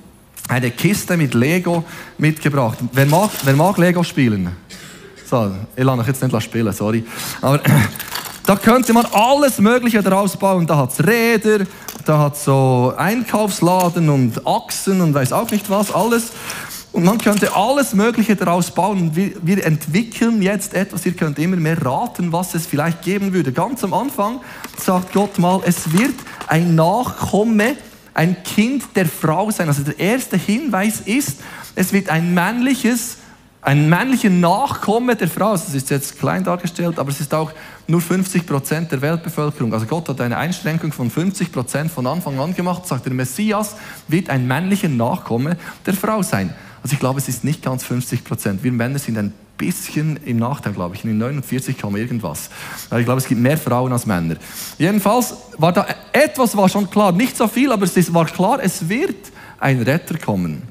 eine 0.50 0.72
Kiste 0.72 1.18
mit 1.18 1.34
Lego 1.34 1.84
mitgebracht. 2.18 2.78
Wer 2.92 3.06
mag, 3.06 3.30
wer 3.44 3.56
mag 3.56 3.78
Lego 3.78 4.04
spielen? 4.04 4.50
So, 5.26 5.52
ich 5.76 5.84
lasse 5.84 6.02
euch 6.02 6.08
jetzt 6.08 6.24
nicht 6.24 6.44
spielen, 6.44 6.74
sorry. 6.74 7.04
Aber 7.42 7.60
da 8.46 8.56
könnte 8.56 8.94
man 8.94 9.06
alles 9.12 9.60
Mögliche 9.60 10.02
daraus 10.04 10.36
bauen. 10.36 10.68
Da 10.68 10.78
hat 10.78 10.92
es 10.92 11.06
Räder, 11.06 11.66
da 12.06 12.20
hat 12.20 12.38
so 12.38 12.94
Einkaufsladen 12.98 14.10
und 14.10 14.46
Achsen 14.46 15.00
und 15.02 15.14
weiß 15.14 15.32
auch 15.32 15.50
nicht 15.50 15.70
was, 15.70 15.94
alles. 15.94 16.34
Und 16.94 17.06
man 17.06 17.18
könnte 17.18 17.56
alles 17.56 17.96
Mögliche 17.96 18.36
daraus 18.36 18.70
bauen. 18.70 19.16
Wir, 19.16 19.32
wir, 19.42 19.66
entwickeln 19.66 20.44
jetzt 20.44 20.76
etwas, 20.76 21.04
ihr 21.08 21.14
könnt 21.14 21.40
immer 21.40 21.56
mehr 21.56 21.84
raten, 21.84 22.32
was 22.32 22.54
es 22.54 22.68
vielleicht 22.68 23.02
geben 23.02 23.34
würde. 23.34 23.52
Ganz 23.52 23.84
am 23.84 23.96
Anfang 23.96 24.42
sagt 24.78 25.12
Gott 25.12 25.40
mal, 25.40 25.62
es 25.66 25.92
wird 25.92 26.14
ein 26.48 26.76
Nachkomme 26.76 27.76
ein 28.14 28.44
Kind 28.44 28.84
der 28.96 29.08
Frau 29.08 29.50
sein. 29.50 29.68
Also 29.68 29.82
der 29.82 30.00
erste 30.00 30.38
Hinweis 30.38 31.02
ist, 31.02 31.40
es 31.74 31.94
wird 31.94 32.10
ein 32.10 32.36
männliches, 32.36 33.18
ein 33.64 33.90
männlicher 33.90 34.30
Nachkomme 34.30 35.16
der 35.16 35.30
Frau. 35.30 35.50
Also 35.52 35.66
das 35.66 35.74
ist 35.74 35.90
jetzt 35.90 36.20
klein 36.20 36.44
dargestellt, 36.44 37.00
aber 37.00 37.10
es 37.10 37.20
ist 37.20 37.34
auch 37.34 37.52
nur 37.88 38.02
50 38.02 38.46
Prozent 38.46 38.92
der 38.92 39.02
Weltbevölkerung. 39.02 39.74
Also 39.74 39.88
Gott 39.88 40.10
hat 40.10 40.22
eine 40.22 40.38
Einschränkung 40.38 40.92
von 40.92 41.10
50 41.10 41.52
Prozent 41.52 41.90
von 41.90 42.06
Anfang 42.06 42.40
an 42.40 42.54
gemacht. 42.54 42.86
Sagt 42.86 43.08
der 43.08 43.14
Messias 43.14 43.78
wird 44.08 44.30
ein 44.30 44.46
männlicher 44.46 44.90
Nachkomme 44.90 45.58
der 45.88 45.96
Frau 45.96 46.22
sein. 46.22 46.54
Also 46.84 46.94
ich 46.94 47.00
glaube, 47.00 47.20
es 47.20 47.30
ist 47.30 47.46
nicht 47.46 47.64
ganz 47.64 47.84
50 47.86 48.26
Prozent. 48.26 48.62
Wir 48.64 48.72
Männer 48.72 49.00
sind 49.00 49.18
ein 49.18 49.34
bisschen 49.58 50.20
im 50.26 50.38
Nachteil, 50.38 50.74
glaube 50.74 50.96
ich. 50.96 51.06
In 51.06 51.18
49 51.18 51.78
kam 51.78 51.96
irgendwas. 51.96 52.50
Ich 52.86 53.06
glaube, 53.06 53.20
es 53.20 53.28
gibt 53.28 53.40
mehr 53.40 53.58
Frauen 53.58 53.94
als 53.94 54.06
Männer. 54.06 54.36
Jedenfalls 54.78 55.34
war 55.58 55.72
da 55.72 55.88
etwas 56.12 56.58
war 56.58 56.68
schon 56.68 56.90
klar. 56.90 57.14
Nicht 57.14 57.38
so 57.38 57.48
viel, 57.48 57.72
aber 57.72 57.86
es 57.86 58.14
war 58.14 58.26
klar, 58.26 58.60
es 58.62 58.90
wird 58.90 59.32
ein 59.60 59.82
Retter 59.82 60.18
kommen. 60.18 60.64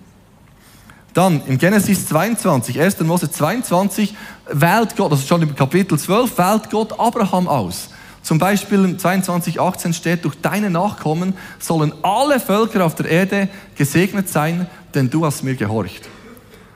Dann 1.14 1.42
im 1.46 1.58
Genesis 1.58 2.06
22, 2.08 2.78
1. 2.78 3.00
Mose 3.00 3.30
22, 3.30 4.14
wählt 4.50 4.96
Gott, 4.96 5.12
also 5.12 5.26
schon 5.26 5.42
im 5.42 5.54
Kapitel 5.54 5.98
12, 5.98 6.36
wählt 6.36 6.70
Gott 6.70 6.98
Abraham 6.98 7.48
aus. 7.48 7.88
Zum 8.22 8.38
Beispiel 8.38 8.84
in 8.84 8.98
22,18 8.98 9.92
steht, 9.92 10.24
durch 10.24 10.36
deine 10.40 10.70
Nachkommen 10.70 11.34
sollen 11.58 11.92
alle 12.02 12.38
Völker 12.38 12.84
auf 12.84 12.94
der 12.94 13.06
Erde 13.06 13.48
gesegnet 13.74 14.28
sein, 14.28 14.68
denn 14.94 15.10
du 15.10 15.24
hast 15.24 15.42
mir 15.42 15.54
gehorcht. 15.54 16.08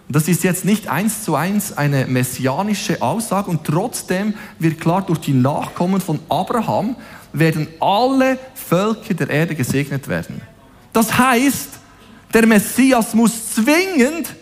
Und 0.08 0.14
das 0.14 0.28
ist 0.28 0.44
jetzt 0.44 0.64
nicht 0.64 0.88
eins 0.88 1.24
zu 1.24 1.34
eins 1.34 1.76
eine 1.76 2.06
messianische 2.06 3.02
Aussage 3.02 3.50
und 3.50 3.64
trotzdem 3.64 4.34
wird 4.58 4.80
klar, 4.80 5.02
durch 5.02 5.18
die 5.18 5.32
Nachkommen 5.32 6.00
von 6.00 6.20
Abraham 6.28 6.96
werden 7.32 7.68
alle 7.80 8.38
Völker 8.54 9.14
der 9.14 9.28
Erde 9.28 9.54
gesegnet 9.54 10.06
werden. 10.06 10.40
Das 10.92 11.18
heißt, 11.18 11.70
der 12.32 12.46
Messias 12.46 13.14
muss 13.14 13.54
zwingend 13.54 14.34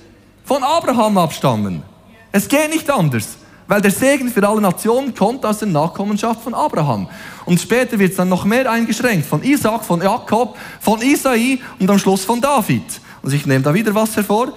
von 0.45 0.63
Abraham 0.63 1.19
abstammen. 1.19 1.83
Es 2.31 2.49
geht 2.49 2.71
nicht 2.71 2.91
anders. 2.91 3.39
Weil 3.67 3.81
der 3.81 3.91
Segen 3.91 4.29
für 4.29 4.47
alle 4.47 4.61
Nationen 4.61 5.15
kommt 5.15 5.47
aus 5.47 5.61
der 5.61 5.69
Nachkommenschaft 5.69 6.43
von 6.43 6.53
Abraham. 6.53 7.09
Und 7.47 7.61
später 7.61 7.99
wird 7.99 8.11
es 8.11 8.17
dann 8.17 8.29
noch 8.29 8.45
mehr 8.45 8.71
eingeschränkt. 8.71 9.27
Von 9.27 9.43
Isaac, 9.43 9.85
von 9.85 10.03
Jakob, 10.03 10.57
von 10.81 11.01
Isai 11.01 11.61
und 11.79 11.91
am 11.91 11.99
Schluss 11.99 12.25
von 12.25 12.41
David. 12.41 12.83
Also 13.25 13.37
ich 13.37 13.47
nehme 13.47 13.65
da 13.65 13.73
wieder 13.73 13.95
was 13.95 14.15
hervor. 14.17 14.53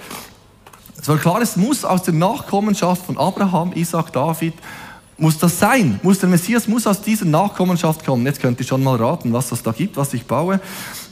Es 1.00 1.08
war 1.08 1.18
klar, 1.18 1.42
es 1.42 1.56
muss 1.56 1.86
aus 1.86 2.04
der 2.04 2.14
Nachkommenschaft 2.14 3.06
von 3.06 3.18
Abraham, 3.18 3.72
Isaac, 3.74 4.12
David, 4.12 4.54
muss 5.18 5.38
das 5.38 5.58
sein. 5.58 6.00
Muss 6.04 6.20
der 6.20 6.28
Messias 6.30 6.68
muss 6.68 6.86
aus 6.86 7.02
dieser 7.02 7.26
Nachkommenschaft 7.26 8.06
kommen. 8.06 8.26
Jetzt 8.26 8.42
könnt 8.42 8.60
ihr 8.60 8.66
schon 8.66 8.84
mal 8.84 8.98
raten, 8.98 9.32
was 9.34 9.50
das 9.50 9.64
da 9.64 9.72
gibt, 9.72 9.96
was 9.96 10.14
ich 10.14 10.26
baue. 10.26 10.60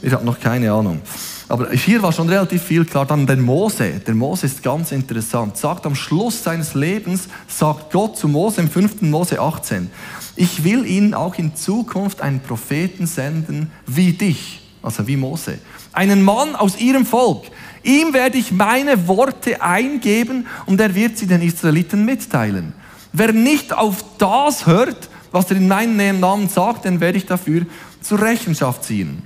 Ich 0.02 0.12
habe 0.12 0.24
noch 0.24 0.38
keine 0.38 0.70
Ahnung. 0.70 1.00
Aber 1.48 1.70
hier 1.70 2.02
war 2.02 2.12
schon 2.12 2.28
relativ 2.28 2.62
viel 2.62 2.84
klar. 2.84 3.06
Dann 3.06 3.26
der 3.26 3.38
Mose. 3.38 4.00
Der 4.06 4.14
Mose 4.14 4.46
ist 4.46 4.62
ganz 4.62 4.92
interessant. 4.92 5.56
Sagt 5.56 5.86
am 5.86 5.94
Schluss 5.94 6.44
seines 6.44 6.74
Lebens, 6.74 7.28
sagt 7.48 7.90
Gott 7.90 8.16
zu 8.16 8.28
Mose 8.28 8.60
im 8.60 8.70
5. 8.70 9.02
Mose 9.02 9.40
18, 9.40 9.90
ich 10.36 10.62
will 10.62 10.86
ihnen 10.86 11.14
auch 11.14 11.36
in 11.36 11.56
Zukunft 11.56 12.20
einen 12.20 12.40
Propheten 12.40 13.06
senden 13.06 13.70
wie 13.86 14.12
dich, 14.12 14.60
also 14.82 15.06
wie 15.06 15.16
Mose. 15.16 15.58
Einen 15.96 16.22
Mann 16.22 16.54
aus 16.54 16.78
ihrem 16.78 17.06
Volk. 17.06 17.44
Ihm 17.82 18.12
werde 18.12 18.36
ich 18.36 18.52
meine 18.52 19.08
Worte 19.08 19.62
eingeben 19.62 20.46
und 20.66 20.78
er 20.78 20.94
wird 20.94 21.16
sie 21.16 21.26
den 21.26 21.40
Israeliten 21.40 22.04
mitteilen. 22.04 22.74
Wer 23.14 23.32
nicht 23.32 23.72
auf 23.72 24.04
das 24.18 24.66
hört, 24.66 25.08
was 25.32 25.50
er 25.50 25.56
in 25.56 25.68
meinem 25.68 26.20
Namen 26.20 26.50
sagt, 26.50 26.84
den 26.84 27.00
werde 27.00 27.16
ich 27.16 27.24
dafür 27.24 27.64
zur 28.02 28.20
Rechenschaft 28.20 28.84
ziehen. 28.84 29.22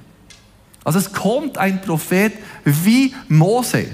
Also 0.84 1.00
es 1.00 1.12
kommt 1.12 1.58
ein 1.58 1.80
Prophet 1.80 2.34
wie 2.64 3.14
Mose. 3.28 3.86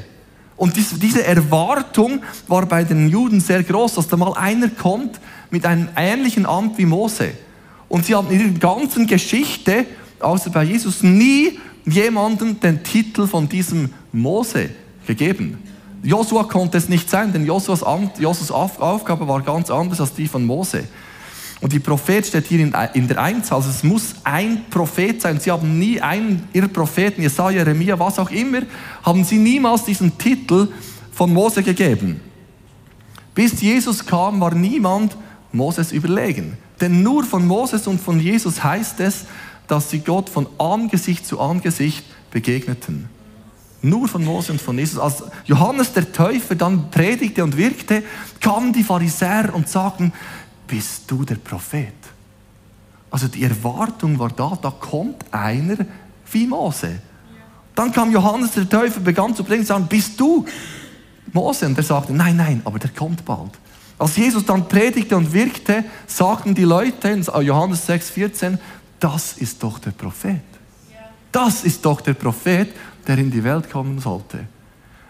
Und 0.58 0.76
diese 0.76 1.24
Erwartung 1.24 2.22
war 2.46 2.66
bei 2.66 2.84
den 2.84 3.08
Juden 3.08 3.40
sehr 3.40 3.62
groß, 3.62 3.94
dass 3.94 4.08
da 4.08 4.18
mal 4.18 4.34
einer 4.34 4.68
kommt 4.68 5.18
mit 5.50 5.64
einem 5.64 5.88
ähnlichen 5.96 6.44
Amt 6.44 6.76
wie 6.76 6.86
Mose. 6.86 7.30
Und 7.88 8.04
sie 8.04 8.14
haben 8.14 8.30
in 8.30 8.40
ihrer 8.40 8.58
ganzen 8.58 9.06
Geschichte, 9.06 9.86
außer 10.20 10.50
bei 10.50 10.64
Jesus, 10.64 11.02
nie 11.02 11.58
jemandem 11.84 12.58
den 12.58 12.82
Titel 12.82 13.26
von 13.26 13.48
diesem 13.48 13.90
Mose 14.12 14.70
gegeben. 15.06 15.58
Josua 16.02 16.44
konnte 16.44 16.78
es 16.78 16.88
nicht 16.88 17.10
sein, 17.10 17.32
denn 17.32 17.46
Josuas 17.46 17.82
Amt, 17.82 18.18
Josuas 18.18 18.50
Aufgabe 18.50 19.26
war 19.26 19.42
ganz 19.42 19.70
anders 19.70 20.00
als 20.00 20.14
die 20.14 20.28
von 20.28 20.44
Mose. 20.44 20.84
Und 21.60 21.72
die 21.72 21.78
Prophet 21.78 22.26
steht 22.26 22.46
hier 22.46 22.60
in, 22.60 23.08
der 23.08 23.20
Einzahl. 23.20 23.58
Also 23.58 23.70
es 23.70 23.82
muss 23.82 24.14
ein 24.24 24.66
Prophet 24.68 25.22
sein. 25.22 25.40
Sie 25.40 25.50
haben 25.50 25.78
nie 25.78 26.00
einen 26.00 26.46
ihrer 26.52 26.68
Propheten, 26.68 27.22
Jesaja, 27.22 27.58
Jeremia, 27.58 27.98
was 27.98 28.18
auch 28.18 28.30
immer, 28.30 28.60
haben 29.02 29.24
sie 29.24 29.38
niemals 29.38 29.84
diesen 29.84 30.18
Titel 30.18 30.68
von 31.12 31.32
Mose 31.32 31.62
gegeben. 31.62 32.20
Bis 33.34 33.60
Jesus 33.60 34.04
kam, 34.04 34.40
war 34.40 34.54
niemand 34.54 35.16
Moses 35.52 35.92
überlegen. 35.92 36.58
Denn 36.80 37.02
nur 37.02 37.24
von 37.24 37.46
Moses 37.46 37.86
und 37.86 38.00
von 38.00 38.20
Jesus 38.20 38.62
heißt 38.62 39.00
es, 39.00 39.24
dass 39.68 39.90
sie 39.90 40.00
Gott 40.00 40.28
von 40.28 40.46
Angesicht 40.58 41.26
zu 41.26 41.40
Angesicht 41.40 42.04
begegneten. 42.30 43.08
Nur 43.82 44.08
von 44.08 44.24
Mose 44.24 44.52
und 44.52 44.60
von 44.60 44.78
Jesus. 44.78 44.98
Als 44.98 45.22
Johannes 45.44 45.92
der 45.92 46.12
Täufer 46.12 46.54
dann 46.54 46.90
predigte 46.90 47.44
und 47.44 47.56
wirkte, 47.56 48.02
kamen 48.40 48.72
die 48.72 48.82
Pharisäer 48.82 49.54
und 49.54 49.68
sagten, 49.68 50.12
bist 50.66 51.10
du 51.10 51.24
der 51.24 51.36
Prophet? 51.36 51.94
Also 53.10 53.28
die 53.28 53.44
Erwartung 53.44 54.18
war 54.18 54.30
da, 54.30 54.58
da 54.60 54.70
kommt 54.70 55.24
einer 55.32 55.76
wie 56.32 56.46
Mose. 56.46 57.00
Dann 57.74 57.92
kam 57.92 58.10
Johannes 58.10 58.52
der 58.52 58.68
Täufer, 58.68 59.00
begann 59.00 59.34
zu 59.34 59.44
predigen 59.44 59.62
und 59.62 59.66
sagen, 59.66 59.86
bist 59.86 60.18
du 60.18 60.44
Mose? 61.32 61.66
Und 61.66 61.78
er 61.78 61.84
sagte, 61.84 62.12
nein, 62.12 62.36
nein, 62.36 62.62
aber 62.64 62.78
der 62.78 62.90
kommt 62.90 63.24
bald. 63.24 63.52
Als 63.98 64.16
Jesus 64.16 64.44
dann 64.44 64.68
predigte 64.68 65.16
und 65.16 65.32
wirkte, 65.32 65.84
sagten 66.06 66.54
die 66.54 66.64
Leute 66.64 67.08
in 67.08 67.22
Johannes 67.22 67.88
6,14, 67.88 68.58
das 69.00 69.34
ist 69.34 69.62
doch 69.62 69.78
der 69.78 69.92
Prophet. 69.92 70.42
Das 71.32 71.64
ist 71.64 71.84
doch 71.84 72.00
der 72.00 72.14
Prophet, 72.14 72.68
der 73.06 73.18
in 73.18 73.30
die 73.30 73.44
Welt 73.44 73.70
kommen 73.70 73.98
sollte. 74.00 74.46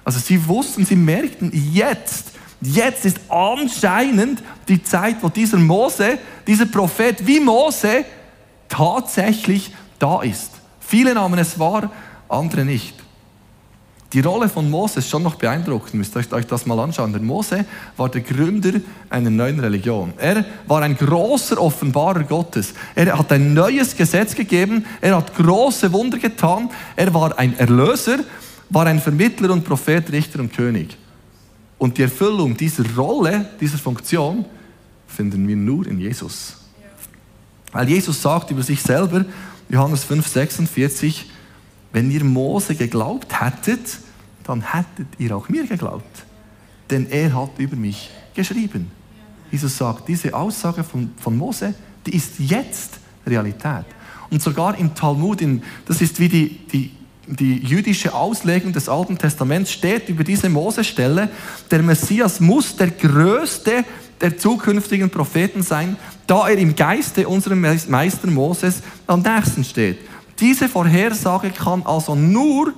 Also 0.04 0.18
sie 0.18 0.46
wussten, 0.46 0.84
sie 0.84 0.96
merkten, 0.96 1.50
jetzt 1.72 2.32
Jetzt 2.60 3.04
ist 3.04 3.20
anscheinend 3.28 4.42
die 4.66 4.82
Zeit, 4.82 5.16
wo 5.20 5.28
dieser 5.28 5.58
Mose, 5.58 6.18
dieser 6.46 6.66
Prophet 6.66 7.26
wie 7.26 7.38
Mose 7.38 8.04
tatsächlich 8.68 9.74
da 9.98 10.22
ist. 10.22 10.52
Viele 10.80 11.14
nahmen 11.14 11.38
es 11.38 11.58
wahr, 11.58 11.90
andere 12.28 12.64
nicht. 12.64 12.94
Die 14.12 14.20
Rolle 14.20 14.48
von 14.48 14.70
Mose 14.70 15.00
ist 15.00 15.10
schon 15.10 15.24
noch 15.24 15.34
beeindruckend, 15.34 15.94
müsst 15.94 16.16
ihr 16.16 16.32
euch 16.32 16.46
das 16.46 16.64
mal 16.64 16.78
anschauen. 16.78 17.12
Der 17.12 17.20
Mose 17.20 17.64
war 17.96 18.08
der 18.08 18.20
Gründer 18.20 18.80
einer 19.10 19.30
neuen 19.30 19.58
Religion. 19.58 20.12
Er 20.18 20.44
war 20.68 20.82
ein 20.82 20.96
großer 20.96 21.60
Offenbarer 21.60 22.22
Gottes. 22.22 22.72
Er 22.94 23.18
hat 23.18 23.32
ein 23.32 23.52
neues 23.52 23.96
Gesetz 23.96 24.34
gegeben, 24.34 24.86
er 25.00 25.16
hat 25.16 25.34
große 25.34 25.92
Wunder 25.92 26.18
getan, 26.18 26.70
er 26.94 27.12
war 27.12 27.36
ein 27.36 27.58
Erlöser, 27.58 28.18
war 28.70 28.86
ein 28.86 29.00
Vermittler 29.00 29.50
und 29.50 29.64
Prophet, 29.64 30.10
Richter 30.12 30.38
und 30.38 30.52
König. 30.52 30.96
Und 31.78 31.98
die 31.98 32.02
Erfüllung 32.02 32.56
dieser 32.56 32.84
Rolle, 32.94 33.50
dieser 33.60 33.78
Funktion, 33.78 34.44
finden 35.06 35.46
wir 35.46 35.56
nur 35.56 35.86
in 35.86 35.98
Jesus. 35.98 36.56
Weil 37.72 37.88
Jesus 37.88 38.22
sagt 38.22 38.50
über 38.50 38.62
sich 38.62 38.80
selber, 38.80 39.24
Johannes 39.68 40.04
5, 40.04 40.26
46, 40.26 41.30
wenn 41.92 42.10
ihr 42.10 42.24
Mose 42.24 42.74
geglaubt 42.74 43.40
hättet, 43.40 43.98
dann 44.44 44.72
hättet 44.72 45.08
ihr 45.18 45.36
auch 45.36 45.48
mir 45.48 45.66
geglaubt. 45.66 46.24
Denn 46.90 47.08
er 47.10 47.34
hat 47.34 47.58
über 47.58 47.76
mich 47.76 48.10
geschrieben. 48.34 48.90
Jesus 49.50 49.76
sagt, 49.76 50.08
diese 50.08 50.34
Aussage 50.34 50.84
von, 50.84 51.10
von 51.18 51.36
Mose, 51.36 51.74
die 52.06 52.14
ist 52.14 52.38
jetzt 52.38 52.98
Realität. 53.26 53.86
Und 54.30 54.42
sogar 54.42 54.76
im 54.78 54.94
Talmud, 54.94 55.40
in, 55.40 55.62
das 55.86 56.00
ist 56.00 56.18
wie 56.20 56.28
die, 56.28 56.48
die 56.68 56.90
die 57.26 57.58
jüdische 57.58 58.14
Auslegung 58.14 58.72
des 58.72 58.88
Alten 58.88 59.18
Testaments 59.18 59.72
steht 59.72 60.08
über 60.08 60.22
diese 60.22 60.48
Mose-Stelle, 60.48 61.28
der 61.70 61.82
Messias 61.82 62.40
muss 62.40 62.76
der 62.76 62.90
größte 62.90 63.84
der 64.20 64.38
zukünftigen 64.38 65.10
Propheten 65.10 65.62
sein, 65.62 65.96
da 66.26 66.48
er 66.48 66.56
im 66.56 66.74
Geiste 66.74 67.28
unserem 67.28 67.60
Meister 67.60 68.28
Moses 68.28 68.82
am 69.06 69.22
nächsten 69.22 69.62
steht. 69.64 69.98
Diese 70.38 70.68
Vorhersage 70.68 71.50
kann 71.50 71.82
also 71.84 72.14
nur 72.14 72.72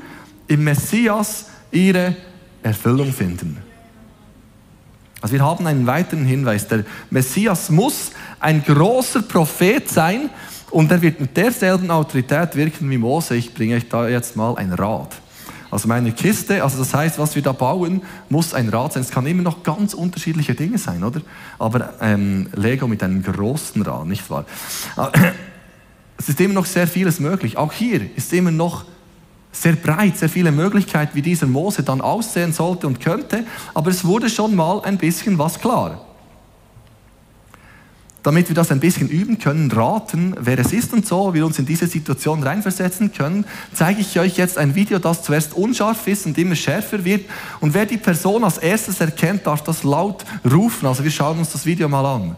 im 0.46 0.64
Messias 0.64 1.46
ihre 1.70 2.16
Erfüllung 2.62 3.12
finden. 3.12 3.58
Also 5.20 5.34
wir 5.34 5.44
haben 5.44 5.66
einen 5.66 5.86
weiteren 5.86 6.24
Hinweis. 6.24 6.68
Der 6.68 6.84
Messias 7.10 7.70
muss 7.70 8.12
ein 8.38 8.62
großer 8.62 9.22
Prophet 9.22 9.88
sein, 9.88 10.30
und 10.70 10.90
er 10.90 11.00
wird 11.00 11.20
mit 11.20 11.36
derselben 11.36 11.90
Autorität 11.90 12.54
wirken 12.54 12.90
wie 12.90 12.98
Mose. 12.98 13.36
Ich 13.36 13.54
bringe 13.54 13.76
euch 13.76 13.88
da 13.88 14.08
jetzt 14.08 14.36
mal 14.36 14.56
ein 14.56 14.72
Rad. 14.72 15.16
Also 15.70 15.86
meine 15.86 16.12
Kiste, 16.12 16.62
also 16.62 16.78
das 16.78 16.94
heißt, 16.94 17.18
was 17.18 17.34
wir 17.34 17.42
da 17.42 17.52
bauen, 17.52 18.02
muss 18.30 18.54
ein 18.54 18.68
Rad 18.70 18.94
sein. 18.94 19.02
Es 19.02 19.10
kann 19.10 19.26
immer 19.26 19.42
noch 19.42 19.62
ganz 19.62 19.92
unterschiedliche 19.92 20.54
Dinge 20.54 20.78
sein, 20.78 21.04
oder? 21.04 21.20
Aber 21.58 21.94
ähm, 22.00 22.48
Lego 22.54 22.88
mit 22.88 23.02
einem 23.02 23.22
großen 23.22 23.82
Rad, 23.82 24.06
nicht 24.06 24.28
wahr? 24.30 24.46
Es 26.18 26.28
ist 26.28 26.40
immer 26.40 26.54
noch 26.54 26.66
sehr 26.66 26.86
vieles 26.86 27.20
möglich. 27.20 27.56
Auch 27.56 27.72
hier 27.72 28.02
ist 28.16 28.32
immer 28.32 28.50
noch 28.50 28.84
sehr 29.50 29.72
breit, 29.72 30.18
sehr 30.18 30.28
viele 30.28 30.52
Möglichkeiten, 30.52 31.14
wie 31.14 31.22
dieser 31.22 31.46
Mose 31.46 31.82
dann 31.82 32.02
aussehen 32.02 32.52
sollte 32.52 32.86
und 32.86 33.00
könnte. 33.00 33.44
Aber 33.72 33.90
es 33.90 34.04
wurde 34.04 34.28
schon 34.28 34.54
mal 34.54 34.82
ein 34.82 34.98
bisschen 34.98 35.38
was 35.38 35.58
klar 35.58 36.04
damit 38.28 38.48
wir 38.48 38.54
das 38.54 38.70
ein 38.70 38.80
bisschen 38.80 39.08
üben 39.08 39.38
können, 39.38 39.70
raten, 39.70 40.34
wer 40.38 40.58
es 40.58 40.74
ist 40.74 40.92
und 40.92 41.06
so, 41.06 41.32
wir 41.32 41.46
uns 41.46 41.58
in 41.58 41.64
diese 41.64 41.86
Situation 41.86 42.42
reinversetzen 42.42 43.12
können, 43.14 43.46
zeige 43.72 44.02
ich 44.02 44.20
euch 44.20 44.36
jetzt 44.36 44.58
ein 44.58 44.74
Video, 44.74 44.98
das 44.98 45.22
zuerst 45.22 45.54
unscharf 45.54 46.06
ist 46.06 46.26
und 46.26 46.36
immer 46.36 46.54
schärfer 46.54 47.06
wird. 47.06 47.24
Und 47.60 47.72
wer 47.72 47.86
die 47.86 47.96
Person 47.96 48.44
als 48.44 48.58
erstes 48.58 49.00
erkennt, 49.00 49.46
darf 49.46 49.62
das 49.62 49.82
laut 49.82 50.26
rufen. 50.44 50.86
Also 50.86 51.04
wir 51.04 51.10
schauen 51.10 51.38
uns 51.38 51.52
das 51.52 51.64
Video 51.64 51.88
mal 51.88 52.04
an. 52.04 52.36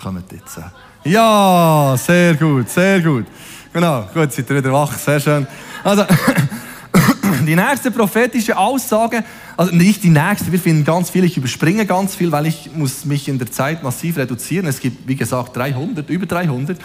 Kommt 0.00 0.32
jetzt. 0.32 0.60
Ja, 1.04 1.94
sehr 1.96 2.34
gut, 2.34 2.68
sehr 2.68 3.00
gut. 3.00 3.26
Genau, 3.72 4.08
gut, 4.12 4.32
seid 4.32 4.48
ihr 4.50 4.56
wieder 4.56 4.72
wach, 4.72 4.92
sehr 4.94 5.20
schön. 5.20 5.46
Also, 5.84 6.04
Die 7.46 7.54
nächste 7.54 7.90
prophetische 7.90 8.56
Aussage, 8.56 9.22
also 9.56 9.74
nicht 9.74 10.02
die 10.02 10.10
nächste, 10.10 10.50
wir 10.52 10.58
finden 10.58 10.84
ganz 10.84 11.10
viel, 11.10 11.24
ich 11.24 11.36
überspringe 11.36 11.86
ganz 11.86 12.14
viel, 12.14 12.32
weil 12.32 12.46
ich 12.46 12.70
muss 12.74 13.04
mich 13.04 13.28
in 13.28 13.38
der 13.38 13.50
Zeit 13.50 13.82
massiv 13.82 14.16
reduzieren. 14.16 14.66
Es 14.66 14.80
gibt, 14.80 15.06
wie 15.06 15.16
gesagt, 15.16 15.56
300, 15.56 16.08
über 16.10 16.26
300. 16.26 16.78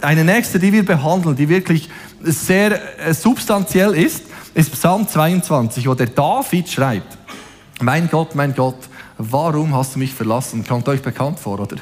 Eine 0.00 0.24
nächste, 0.24 0.58
die 0.58 0.72
wir 0.72 0.84
behandeln, 0.84 1.36
die 1.36 1.48
wirklich 1.48 1.88
sehr 2.22 2.80
äh, 3.00 3.14
substanziell 3.14 3.92
ist, 3.94 4.24
ist 4.54 4.72
Psalm 4.72 5.08
22, 5.08 5.88
wo 5.88 5.94
der 5.94 6.06
David 6.06 6.68
schreibt, 6.68 7.18
mein 7.80 8.08
Gott, 8.08 8.34
mein 8.34 8.54
Gott, 8.54 8.88
warum 9.18 9.74
hast 9.74 9.94
du 9.94 9.98
mich 9.98 10.14
verlassen? 10.14 10.64
Kommt 10.66 10.88
euch 10.88 11.02
bekannt 11.02 11.38
vor, 11.38 11.60
oder? 11.60 11.76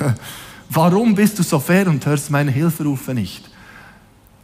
Warum 0.70 1.14
bist 1.14 1.38
du 1.38 1.42
so 1.42 1.58
fair 1.58 1.86
und 1.88 2.04
hörst 2.06 2.30
meine 2.30 2.50
Hilferufe 2.50 3.14
nicht? 3.14 3.48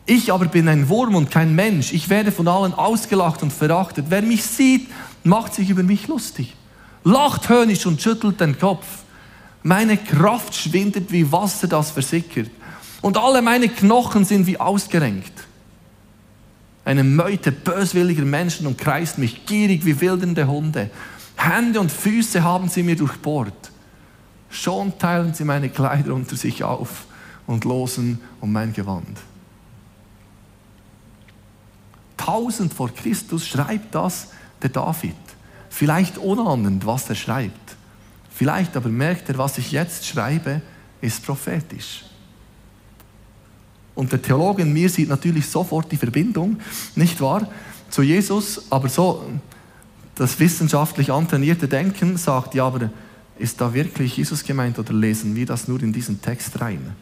Ich 0.07 0.33
aber 0.33 0.47
bin 0.47 0.69
ein 0.69 0.89
Wurm 0.89 1.15
und 1.15 1.31
kein 1.31 1.55
Mensch. 1.55 1.93
Ich 1.93 2.09
werde 2.09 2.33
von 2.33 2.49
allen 2.49 2.75
ausgelacht 2.75 3.43
und 3.43 3.53
verachtet. 3.53 4.07
Wer 4.09 4.23
mich 4.23 4.43
sieht, 4.45 4.89
macht 5.25 5.55
sich 5.55 5.71
über 5.71 5.83
mich 5.83 6.09
lustig. 6.09 6.55
Lacht 7.05 7.49
höhnisch 7.49 7.87
und 7.87 8.01
schüttelt 8.01 8.41
den 8.41 8.59
Kopf. 8.59 8.87
Meine 9.63 9.97
Kraft 9.97 10.55
schwindet 10.55 11.13
wie 11.13 11.31
Wasser, 11.31 11.69
das 11.69 11.93
versickert. 11.93 12.51
Und 13.01 13.17
alle 13.17 13.43
meine 13.43 13.69
Knochen 13.69 14.25
sind 14.25 14.47
wie 14.47 14.59
ausgerenkt. 14.59 15.33
Eine 16.85 17.05
Meute 17.05 17.53
böswilliger 17.53 18.25
Menschen 18.25 18.67
umkreist 18.67 19.19
mich, 19.19 19.47
gierig 19.47 19.85
wie 19.85 20.01
wildernde 20.01 20.49
Hunde. 20.49 20.91
Hände 21.37 21.81
und 21.81 21.93
Füße 21.93 22.43
haben 22.43 22.69
sie 22.69 22.83
mir 22.83 22.97
durchbohrt. 22.97 23.72
Schon 24.53 24.99
teilen 24.99 25.33
sie 25.33 25.45
meine 25.45 25.71
Kleider 25.71 26.13
unter 26.13 26.37
sich 26.37 26.63
auf 26.63 27.07
und 27.47 27.65
losen 27.65 28.21
um 28.43 28.53
mein 28.53 28.75
Gewand. 28.75 29.19
1000 32.19 32.73
vor 32.73 32.91
Christus 32.91 33.49
schreibt 33.49 33.95
das 33.95 34.29
der 34.61 34.69
David. 34.69 35.17
Vielleicht 35.71 36.19
unahnend, 36.19 36.85
was 36.85 37.09
er 37.09 37.15
schreibt. 37.15 37.77
Vielleicht 38.31 38.77
aber 38.77 38.91
merkt 38.91 39.31
er, 39.31 39.39
was 39.39 39.57
ich 39.57 39.73
jetzt 39.73 40.07
schreibe, 40.07 40.61
ist 41.01 41.25
prophetisch. 41.25 42.05
Und 43.95 44.13
der 44.13 44.21
Theologe 44.21 44.63
in 44.63 44.73
mir 44.73 44.91
sieht 44.91 45.09
natürlich 45.09 45.47
sofort 45.49 45.91
die 45.91 45.97
Verbindung, 45.97 46.59
nicht 46.95 47.21
wahr, 47.23 47.49
zu 47.89 48.03
Jesus, 48.03 48.71
aber 48.71 48.91
so 48.91 49.25
das 50.15 50.39
wissenschaftlich 50.39 51.11
antrainierte 51.11 51.69
Denken 51.69 52.19
sagt, 52.19 52.55
ja, 52.55 52.67
aber 52.67 52.91
ist 53.39 53.61
da 53.61 53.75
wirklich 53.75 54.17
Jesus 54.17 54.45
gemeint 54.45 54.79
oder 54.79 54.93
lesen 54.93 55.35
wir 55.35 55.47
das 55.47 55.69
nur 55.69 55.83
in 55.83 55.93
diesen 55.93 56.21
Text 56.21 56.61
rein? 56.61 56.95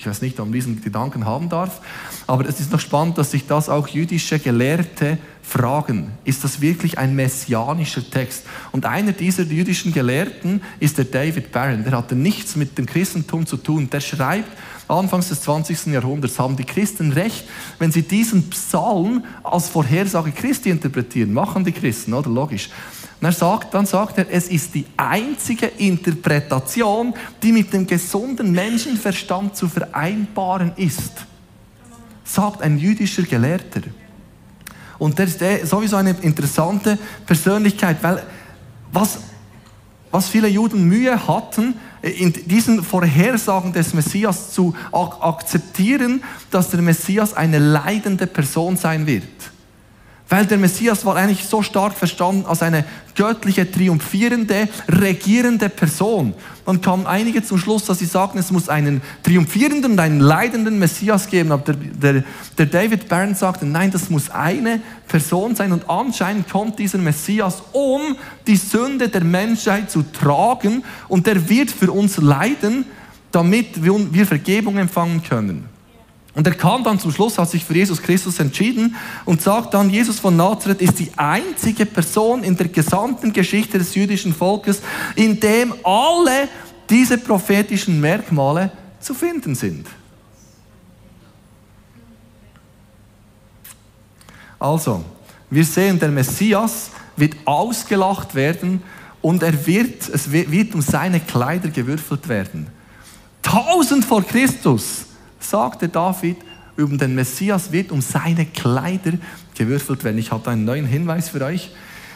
Ich 0.00 0.06
weiß 0.06 0.22
nicht, 0.22 0.40
ob 0.40 0.46
man 0.46 0.54
diesen 0.54 0.82
Gedanken 0.82 1.26
haben 1.26 1.50
darf, 1.50 1.82
aber 2.26 2.46
es 2.46 2.58
ist 2.58 2.72
noch 2.72 2.80
spannend, 2.80 3.18
dass 3.18 3.32
sich 3.32 3.46
das 3.46 3.68
auch 3.68 3.86
jüdische 3.86 4.38
Gelehrte 4.38 5.18
fragen. 5.42 6.12
Ist 6.24 6.42
das 6.42 6.62
wirklich 6.62 6.96
ein 6.96 7.14
messianischer 7.14 8.08
Text? 8.08 8.46
Und 8.72 8.86
einer 8.86 9.12
dieser 9.12 9.42
jüdischen 9.42 9.92
Gelehrten 9.92 10.62
ist 10.78 10.96
der 10.96 11.04
David 11.04 11.52
Barron. 11.52 11.84
Der 11.84 11.92
hatte 11.92 12.16
nichts 12.16 12.56
mit 12.56 12.78
dem 12.78 12.86
Christentum 12.86 13.44
zu 13.44 13.58
tun. 13.58 13.90
Der 13.90 14.00
schreibt, 14.00 14.48
Anfangs 14.90 15.28
des 15.28 15.42
20. 15.42 15.86
Jahrhunderts 15.86 16.38
haben 16.38 16.56
die 16.56 16.64
Christen 16.64 17.12
recht, 17.12 17.44
wenn 17.78 17.92
sie 17.92 18.02
diesen 18.02 18.50
Psalm 18.50 19.24
als 19.44 19.68
Vorhersage 19.68 20.32
Christi 20.32 20.70
interpretieren. 20.70 21.32
Machen 21.32 21.64
die 21.64 21.72
Christen, 21.72 22.12
oder? 22.12 22.28
Logisch. 22.28 22.70
Und 23.20 23.32
sagt, 23.32 23.74
dann 23.74 23.84
sagt 23.84 24.16
er, 24.18 24.30
es 24.30 24.48
ist 24.48 24.74
die 24.74 24.86
einzige 24.96 25.66
Interpretation, 25.66 27.12
die 27.42 27.52
mit 27.52 27.72
dem 27.72 27.86
gesunden 27.86 28.52
Menschenverstand 28.52 29.54
zu 29.56 29.68
vereinbaren 29.68 30.72
ist. 30.76 31.12
Sagt 32.24 32.62
ein 32.62 32.78
jüdischer 32.78 33.22
Gelehrter. 33.22 33.82
Und 34.98 35.18
der 35.18 35.26
ist 35.26 35.40
sowieso 35.68 35.96
eine 35.96 36.16
interessante 36.22 36.98
Persönlichkeit, 37.26 37.98
weil 38.02 38.22
was, 38.92 39.18
was 40.10 40.28
viele 40.28 40.48
Juden 40.48 40.84
Mühe 40.84 41.26
hatten, 41.26 41.74
in 42.02 42.32
diesen 42.32 42.82
Vorhersagen 42.82 43.72
des 43.72 43.92
Messias 43.92 44.52
zu 44.52 44.74
akzeptieren, 44.92 46.22
dass 46.50 46.70
der 46.70 46.80
Messias 46.80 47.34
eine 47.34 47.58
leidende 47.58 48.26
Person 48.26 48.76
sein 48.76 49.06
wird. 49.06 49.24
Weil 50.30 50.46
der 50.46 50.58
Messias 50.58 51.04
war 51.04 51.16
eigentlich 51.16 51.44
so 51.44 51.60
stark 51.60 51.92
verstanden 51.92 52.46
als 52.46 52.62
eine 52.62 52.84
göttliche, 53.16 53.68
triumphierende, 53.68 54.68
regierende 54.88 55.68
Person. 55.68 56.34
Dann 56.64 56.80
kamen 56.80 57.04
einige 57.04 57.42
zum 57.42 57.58
Schluss, 57.58 57.84
dass 57.84 57.98
sie 57.98 58.06
sagten, 58.06 58.38
es 58.38 58.52
muss 58.52 58.68
einen 58.68 59.02
triumphierenden 59.24 59.92
und 59.92 59.98
einen 59.98 60.20
leidenden 60.20 60.78
Messias 60.78 61.26
geben. 61.26 61.50
Aber 61.50 61.64
der, 61.64 61.74
der, 61.74 62.24
der 62.56 62.66
David 62.66 63.08
Byrne 63.08 63.34
sagte, 63.34 63.66
nein, 63.66 63.90
das 63.90 64.08
muss 64.08 64.30
eine 64.30 64.80
Person 65.08 65.56
sein. 65.56 65.72
Und 65.72 65.90
anscheinend 65.90 66.48
kommt 66.48 66.78
dieser 66.78 66.98
Messias, 66.98 67.64
um 67.72 68.16
die 68.46 68.56
Sünde 68.56 69.08
der 69.08 69.24
Menschheit 69.24 69.90
zu 69.90 70.04
tragen. 70.04 70.84
Und 71.08 71.26
der 71.26 71.48
wird 71.48 71.72
für 71.72 71.90
uns 71.90 72.18
leiden, 72.18 72.84
damit 73.32 73.82
wir 73.82 74.26
Vergebung 74.26 74.78
empfangen 74.78 75.24
können. 75.24 75.69
Und 76.40 76.46
er 76.46 76.54
kam 76.54 76.82
dann 76.82 76.98
zum 76.98 77.12
Schluss, 77.12 77.36
hat 77.36 77.50
sich 77.50 77.66
für 77.66 77.74
Jesus 77.74 78.00
Christus 78.00 78.38
entschieden 78.38 78.96
und 79.26 79.42
sagt 79.42 79.74
dann, 79.74 79.90
Jesus 79.90 80.18
von 80.18 80.38
Nazareth 80.38 80.80
ist 80.80 80.98
die 80.98 81.10
einzige 81.14 81.84
Person 81.84 82.42
in 82.44 82.56
der 82.56 82.68
gesamten 82.68 83.34
Geschichte 83.34 83.78
des 83.78 83.94
jüdischen 83.94 84.34
Volkes, 84.34 84.80
in 85.16 85.38
dem 85.38 85.74
alle 85.84 86.48
diese 86.88 87.18
prophetischen 87.18 88.00
Merkmale 88.00 88.72
zu 89.00 89.12
finden 89.12 89.54
sind. 89.54 89.86
Also, 94.58 95.04
wir 95.50 95.64
sehen, 95.66 95.98
der 95.98 96.08
Messias 96.08 96.88
wird 97.16 97.34
ausgelacht 97.44 98.34
werden 98.34 98.82
und 99.20 99.42
er 99.42 99.66
wird, 99.66 100.08
es 100.08 100.32
wird 100.32 100.74
um 100.74 100.80
seine 100.80 101.20
Kleider 101.20 101.68
gewürfelt 101.68 102.30
werden. 102.30 102.66
Tausend 103.42 104.06
vor 104.06 104.22
Christus 104.22 105.04
sagte 105.40 105.88
David, 105.88 106.36
über 106.76 106.96
den 106.96 107.14
Messias 107.14 107.72
wird 107.72 107.92
um 107.92 108.00
seine 108.00 108.46
Kleider 108.46 109.12
gewürfelt 109.54 110.04
werden. 110.04 110.18
Ich 110.18 110.32
habe 110.32 110.50
einen 110.50 110.64
neuen 110.64 110.86
Hinweis 110.86 111.28
für 111.28 111.44
euch. 111.44 111.70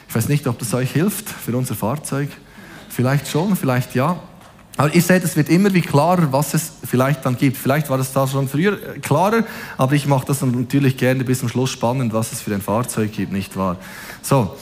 Ich 0.09 0.15
weiß 0.15 0.29
nicht, 0.29 0.47
ob 0.47 0.59
das 0.59 0.73
euch 0.75 0.93
hilft 0.93 1.29
für 1.29 1.57
unser 1.57 1.75
Fahrzeug. 1.75 2.29
Vielleicht 2.89 3.29
schon, 3.29 3.57
vielleicht 3.57 3.95
ja. 3.95 4.21
Aber 4.77 4.93
ihr 4.93 5.03
seht, 5.03 5.23
es 5.23 5.37
wird 5.37 5.49
immer 5.49 5.73
wie 5.73 5.83
klarer, 5.83 6.33
was 6.33 6.55
es 6.55 6.73
vielleicht 6.85 7.25
dann 7.25 7.37
gibt. 7.37 7.57
Vielleicht 7.57 7.91
war 7.91 7.99
das 7.99 8.13
da 8.13 8.27
schon 8.27 8.49
früher 8.49 8.77
klarer, 9.01 9.45
aber 9.77 9.93
ich 9.93 10.07
mache 10.07 10.27
das 10.27 10.43
natürlich 10.43 10.97
gerne 10.97 11.23
bis 11.23 11.41
zum 11.41 11.49
Schluss 11.49 11.71
spannend, 11.71 12.13
was 12.13 12.33
es 12.33 12.41
für 12.41 12.53
ein 12.53 12.61
Fahrzeug 12.61 13.13
gibt, 13.13 13.33
nicht 13.33 13.57
wahr? 13.57 13.77
So, 14.21 14.57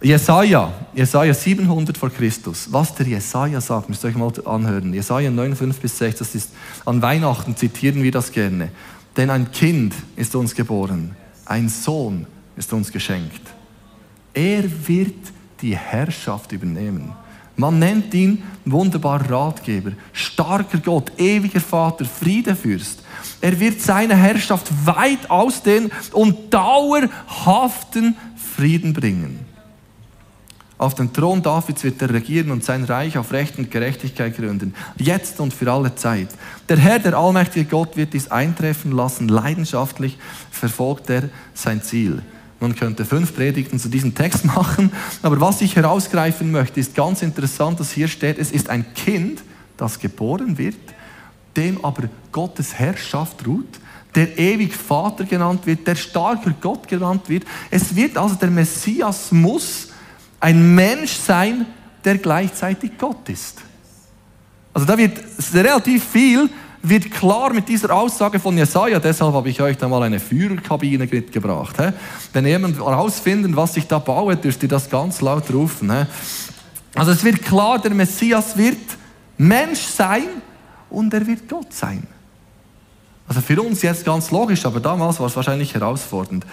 Jesaja, 0.00 0.72
Jesaja 0.94 1.34
700 1.34 1.98
vor 1.98 2.10
Christus. 2.10 2.68
Was 2.70 2.94
der 2.94 3.06
Jesaja 3.06 3.60
sagt, 3.60 3.88
müsst 3.88 4.04
ihr 4.04 4.10
euch 4.10 4.14
mal 4.14 4.32
anhören. 4.44 4.94
Jesaja 4.94 5.28
9, 5.28 5.56
5 5.56 5.80
bis 5.80 5.98
6, 5.98 6.18
das 6.20 6.34
ist, 6.36 6.50
an 6.84 7.02
Weihnachten 7.02 7.56
zitieren 7.56 8.02
wir 8.04 8.12
das 8.12 8.30
gerne. 8.30 8.70
Denn 9.16 9.28
ein 9.28 9.50
Kind 9.50 9.94
ist 10.14 10.36
uns 10.36 10.54
geboren, 10.54 11.16
ein 11.46 11.68
Sohn 11.68 12.28
ist 12.56 12.72
uns 12.72 12.92
geschenkt. 12.92 13.40
Er 14.32 14.62
wird 14.86 15.16
die 15.60 15.76
Herrschaft 15.76 16.52
übernehmen. 16.52 17.12
Man 17.56 17.80
nennt 17.80 18.14
ihn 18.14 18.44
wunderbarer 18.64 19.28
Ratgeber, 19.28 19.90
starker 20.12 20.78
Gott, 20.78 21.10
ewiger 21.18 21.58
Vater, 21.58 22.04
Friedefürst. 22.04 23.02
Er 23.40 23.58
wird 23.58 23.80
seine 23.80 24.14
Herrschaft 24.14 24.68
weit 24.86 25.28
ausdehnen 25.28 25.90
und 26.12 26.54
dauerhaften 26.54 28.16
Frieden 28.54 28.92
bringen. 28.92 29.47
Auf 30.78 30.94
dem 30.94 31.12
Thron 31.12 31.42
Davids 31.42 31.82
wird 31.82 32.00
er 32.00 32.14
regieren 32.14 32.52
und 32.52 32.62
sein 32.62 32.84
Reich 32.84 33.18
auf 33.18 33.32
Recht 33.32 33.58
und 33.58 33.68
Gerechtigkeit 33.68 34.36
gründen, 34.36 34.74
jetzt 34.96 35.40
und 35.40 35.52
für 35.52 35.70
alle 35.72 35.96
Zeit. 35.96 36.28
Der 36.68 36.76
Herr, 36.76 37.00
der 37.00 37.18
allmächtige 37.18 37.64
Gott, 37.64 37.96
wird 37.96 38.14
dies 38.14 38.30
eintreffen 38.30 38.92
lassen. 38.92 39.26
Leidenschaftlich 39.26 40.16
verfolgt 40.52 41.10
er 41.10 41.30
sein 41.52 41.82
Ziel. 41.82 42.22
Man 42.60 42.76
könnte 42.76 43.04
fünf 43.04 43.34
Predigten 43.34 43.80
zu 43.80 43.88
diesem 43.88 44.14
Text 44.14 44.44
machen, 44.56 44.92
aber 45.22 45.40
was 45.40 45.60
ich 45.62 45.74
herausgreifen 45.74 46.52
möchte, 46.52 46.78
ist 46.78 46.94
ganz 46.94 47.22
interessant, 47.22 47.80
dass 47.80 47.90
hier 47.90 48.06
steht, 48.06 48.38
es 48.38 48.52
ist 48.52 48.70
ein 48.70 48.94
Kind, 48.94 49.42
das 49.76 49.98
geboren 49.98 50.58
wird, 50.58 50.76
dem 51.56 51.84
aber 51.84 52.08
Gottes 52.30 52.74
Herrschaft 52.74 53.44
ruht, 53.46 53.80
der 54.14 54.38
ewig 54.38 54.74
Vater 54.74 55.24
genannt 55.24 55.66
wird, 55.66 55.86
der 55.88 55.96
starker 55.96 56.54
Gott 56.60 56.86
genannt 56.86 57.28
wird. 57.28 57.44
Es 57.70 57.94
wird 57.94 58.16
also 58.16 58.36
der 58.36 58.50
Messias 58.50 59.32
muss 59.32 59.87
ein 60.40 60.74
Mensch 60.74 61.12
sein, 61.12 61.66
der 62.04 62.18
gleichzeitig 62.18 62.92
Gott 62.98 63.28
ist. 63.28 63.58
Also 64.72 64.86
da 64.86 64.96
wird 64.96 65.18
relativ 65.52 66.04
viel 66.04 66.48
wird 66.82 67.10
klar 67.10 67.52
mit 67.52 67.68
dieser 67.68 67.90
Aussage 67.92 68.38
von 68.38 68.56
Jesaja. 68.56 68.98
Deshalb 68.98 69.34
habe 69.34 69.48
ich 69.48 69.60
euch 69.60 69.76
da 69.76 69.88
mal 69.88 70.02
eine 70.02 70.20
Führerkabine 70.20 71.06
mitgebracht. 71.06 71.76
Wenn 72.32 72.46
jemand 72.46 72.76
herausfinden, 72.76 73.56
was 73.56 73.76
ich 73.76 73.86
da 73.86 73.98
baue, 73.98 74.36
dürft 74.36 74.62
ihr 74.62 74.68
das 74.68 74.88
ganz 74.88 75.20
laut 75.20 75.52
rufen. 75.52 75.90
Also 76.94 77.10
es 77.10 77.24
wird 77.24 77.42
klar, 77.42 77.78
der 77.80 77.94
Messias 77.94 78.56
wird 78.56 78.78
Mensch 79.36 79.80
sein 79.80 80.28
und 80.90 81.12
er 81.12 81.26
wird 81.26 81.48
Gott 81.48 81.72
sein. 81.72 82.06
Also 83.26 83.40
für 83.40 83.60
uns 83.60 83.82
jetzt 83.82 84.04
ganz 84.04 84.30
logisch, 84.30 84.64
aber 84.64 84.80
damals 84.80 85.20
war 85.20 85.26
es 85.26 85.36
wahrscheinlich 85.36 85.74
herausfordernd. 85.74 86.46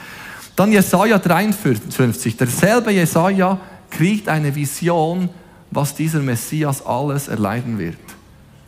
Dann 0.55 0.71
Jesaja 0.71 1.19
53. 1.19 2.35
Derselbe 2.35 2.91
Jesaja 2.91 3.59
kriegt 3.97 4.27
eine 4.27 4.53
Vision, 4.53 5.29
was 5.71 5.95
dieser 5.95 6.19
Messias 6.19 6.85
alles 6.85 7.27
erleiden 7.27 7.77
wird. 7.77 7.97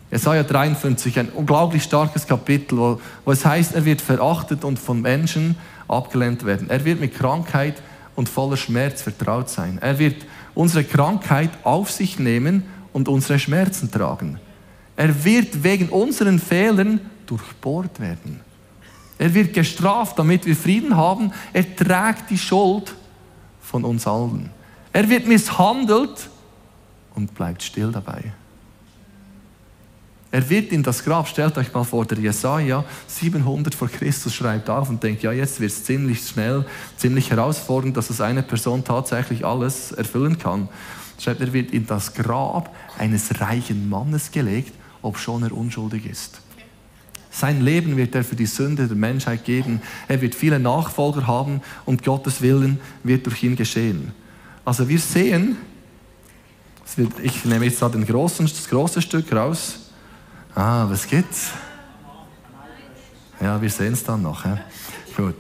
Jesaja 0.10 0.44
53, 0.44 1.20
ein 1.20 1.30
unglaublich 1.30 1.84
starkes 1.84 2.26
Kapitel, 2.26 2.78
wo, 2.78 3.02
wo 3.26 3.32
es 3.32 3.46
heißt, 3.46 3.76
er 3.76 3.84
wird 3.84 4.02
verachtet 4.02 4.64
und 4.64 4.80
von 4.80 5.02
Menschen 5.02 5.58
abgelehnt 5.88 6.46
werden. 6.46 6.70
Er 6.70 6.84
wird 6.86 7.02
mit 7.02 7.14
Krankheit 7.14 7.82
und 8.16 8.30
voller 8.30 8.56
Schmerz 8.56 9.02
vertraut 9.02 9.50
sein. 9.50 9.80
Er 9.82 10.00
wird 10.00 10.26
unsere 10.56 10.86
Krankheit 10.86 11.52
auf 11.64 11.92
sich 11.92 12.20
nehmen 12.20 12.64
und 12.94 13.10
unsere 13.10 13.38
Schmerzen 13.38 13.92
tragen. 13.92 14.40
Er 14.96 15.24
wird 15.26 15.64
wegen 15.64 15.90
unseren 15.90 16.40
Fehlern 16.40 17.02
durchbohrt 17.26 18.00
werden. 18.00 18.40
Er 19.18 19.34
wird 19.34 19.54
gestraft, 19.54 20.18
damit 20.18 20.46
wir 20.46 20.56
Frieden 20.56 20.96
haben. 20.96 21.32
Er 21.52 21.76
trägt 21.76 22.30
die 22.30 22.38
Schuld 22.38 22.96
von 23.62 23.84
uns 23.84 24.08
allen. 24.08 24.52
Er 24.94 25.10
wird 25.10 25.28
misshandelt 25.28 26.30
und 27.16 27.34
bleibt 27.34 27.64
still 27.64 27.92
dabei. 27.92 28.34
Er 30.30 30.50
wird 30.50 30.72
in 30.72 30.84
das 30.84 31.04
Grab, 31.04 31.28
stellt 31.28 31.58
euch 31.58 31.74
mal 31.74 31.86
vor, 31.86 32.06
der 32.06 32.20
Jesaja 32.20 32.84
700 33.08 33.74
vor 33.74 33.88
Christus 33.88 34.36
schreibt 34.36 34.70
auf 34.70 34.90
und 34.90 35.02
denkt, 35.02 35.24
ja, 35.24 35.32
jetzt 35.32 35.60
wird 35.60 35.72
es 35.72 35.84
ziemlich 35.86 36.28
schnell, 36.28 36.66
ziemlich 36.98 37.32
herausfordernd, 37.32 37.96
dass 37.96 38.10
es 38.10 38.20
eine 38.20 38.44
Person 38.44 38.84
tatsächlich 38.84 39.46
alles 39.46 39.94
erfüllen 39.94 40.38
kann. 40.38 40.68
Schreibt, 41.18 41.42
er 41.42 41.54
wird 41.54 41.72
in 41.72 41.88
das 41.88 42.14
Grab 42.14 42.76
eines 42.98 43.40
reichen 43.40 43.88
Mannes 43.88 44.30
gelegt, 44.30 44.74
obschon 45.02 45.44
er 45.44 45.54
unschuldig 45.54 46.06
ist. 46.06 46.42
Sein 47.32 47.62
Leben 47.62 47.96
wird 47.96 48.14
er 48.14 48.24
für 48.24 48.36
die 48.36 48.46
Sünde 48.48 48.88
der 48.88 48.98
Menschheit 48.98 49.46
geben. 49.46 49.82
Er 50.08 50.22
wird 50.22 50.36
viele 50.36 50.60
Nachfolger 50.60 51.26
haben 51.26 51.62
und 51.86 52.04
Gottes 52.04 52.42
Willen 52.42 52.80
wird 53.04 53.26
durch 53.26 53.44
ihn 53.44 53.56
geschehen. 53.56 54.12
Also 54.68 54.86
wir 54.90 55.00
sehen, 55.00 55.56
ich 57.24 57.46
nehme 57.46 57.64
jetzt 57.64 57.82
da 57.82 57.88
den 57.88 58.06
großen, 58.06 58.46
das 58.46 58.68
große 58.68 59.02
Stück 59.02 59.32
raus, 59.32 59.80
Ah, 60.54 60.86
was 60.90 61.08
gibt's? 61.08 61.52
Ja, 63.40 63.62
wir 63.62 63.70
sehen 63.70 63.94
es 63.94 64.04
dann 64.04 64.24
noch. 64.24 64.44
Ja. 64.44 64.58
Gut. 65.16 65.36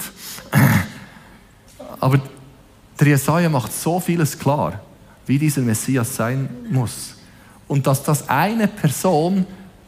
Aber 1.99 2.21
der 2.97 3.07
Jesaja 3.07 3.49
macht 3.49 3.73
so 3.73 3.99
vieles 3.99 4.39
klar, 4.39 4.79
wie 5.25 5.37
dieser 5.37 5.61
Messias 5.61 6.15
sein 6.15 6.47
muss. 6.69 7.15
Und 7.67 7.85
dass 7.85 8.03
das 8.03 8.29
eine 8.29 8.69
Person 8.69 9.45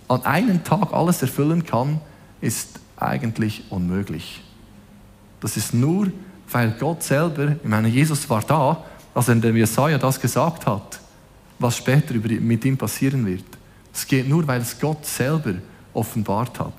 an 0.09 0.21
einem 0.23 0.65
Tag 0.65 0.91
alles 0.91 1.21
erfüllen 1.21 1.65
kann, 1.65 2.01
ist 2.41 2.81
eigentlich 2.97 3.63
unmöglich. 3.69 4.43
Das 5.39 5.55
ist 5.55 5.73
nur, 5.73 6.11
weil 6.51 6.71
Gott 6.77 7.03
selber, 7.03 7.53
ich 7.53 7.69
meine, 7.69 7.87
Jesus 7.87 8.29
war 8.29 8.41
da, 8.41 8.83
als 9.13 9.27
er 9.27 9.35
dem 9.35 9.55
Jesaja 9.55 9.97
das 9.97 10.19
gesagt 10.19 10.65
hat, 10.65 10.99
was 11.57 11.77
später 11.77 12.13
mit 12.13 12.65
ihm 12.65 12.77
passieren 12.77 13.25
wird. 13.25 13.45
Es 13.93 14.07
geht 14.07 14.29
nur, 14.29 14.47
weil 14.47 14.61
es 14.61 14.79
Gott 14.79 15.05
selber 15.05 15.55
offenbart 15.93 16.59
hat. 16.59 16.73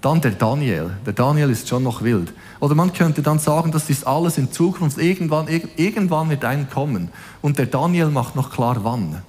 Dann 0.00 0.20
der 0.20 0.32
Daniel. 0.32 0.90
Der 1.04 1.12
Daniel 1.12 1.50
ist 1.50 1.68
schon 1.68 1.82
noch 1.82 2.02
wild. 2.02 2.32
Oder 2.60 2.74
man 2.76 2.92
könnte 2.92 3.20
dann 3.20 3.40
sagen, 3.40 3.72
das 3.72 3.90
ist 3.90 4.06
alles 4.06 4.38
in 4.38 4.52
Zukunft. 4.52 4.98
Irgendwann, 4.98 5.48
irgendwann 5.76 6.30
wird 6.30 6.44
ein 6.44 6.70
kommen. 6.70 7.10
Und 7.42 7.58
der 7.58 7.66
Daniel 7.66 8.06
macht 8.06 8.36
noch 8.36 8.50
klar, 8.50 8.84
wann. 8.84 9.22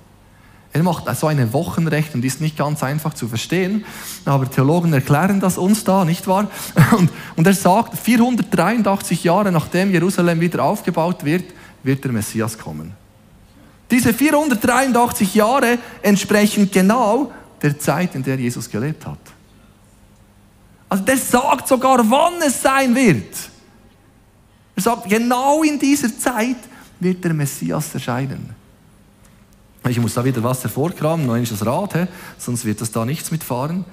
Er 0.71 0.83
macht 0.83 1.05
so 1.17 1.25
eine 1.25 1.51
Wochenrechnung, 1.51 2.21
die 2.21 2.27
ist 2.27 2.41
nicht 2.41 2.57
ganz 2.57 2.83
einfach 2.83 3.15
zu 3.15 3.27
verstehen, 3.27 3.85
aber 4.25 4.49
Theologen 4.49 4.93
erklären 4.93 5.39
das 5.39 5.57
uns 5.57 5.83
da, 5.83 6.05
nicht 6.05 6.27
wahr? 6.27 6.47
Und, 6.91 7.09
und 7.35 7.47
er 7.47 7.53
sagt, 7.53 7.97
483 7.97 9.23
Jahre 9.23 9.51
nachdem 9.51 9.91
Jerusalem 9.91 10.39
wieder 10.39 10.63
aufgebaut 10.63 11.25
wird, 11.25 11.45
wird 11.81 12.03
der 12.03 12.11
Messias 12.11 12.57
kommen. 12.57 12.93
Diese 13.89 14.13
483 14.13 15.33
Jahre 15.33 15.79
entsprechen 16.03 16.69
genau 16.71 17.31
der 17.61 17.79
Zeit, 17.79 18.13
in 18.13 18.23
der 18.23 18.35
Jesus 18.37 18.69
gelebt 18.69 19.05
hat. 19.05 19.17
Also 20.87 21.03
der 21.03 21.17
sagt 21.17 21.67
sogar, 21.67 21.97
wann 22.09 22.41
es 22.45 22.61
sein 22.61 22.93
wird. 22.93 23.35
Er 24.75 24.81
sagt, 24.83 25.09
genau 25.09 25.63
in 25.63 25.79
dieser 25.79 26.15
Zeit 26.17 26.57
wird 26.99 27.23
der 27.23 27.33
Messias 27.33 27.93
erscheinen. 27.93 28.58
Ich 29.87 29.99
muss 29.99 30.13
da 30.13 30.25
wieder 30.25 30.43
was 30.43 30.63
hervorkramen, 30.63 31.25
noch 31.25 31.37
das 31.37 31.65
Rad, 31.65 31.93
he? 31.93 32.05
sonst 32.37 32.65
wird 32.65 32.81
das 32.81 32.91
da 32.91 33.05
nichts 33.05 33.31
mitfahren. 33.31 33.85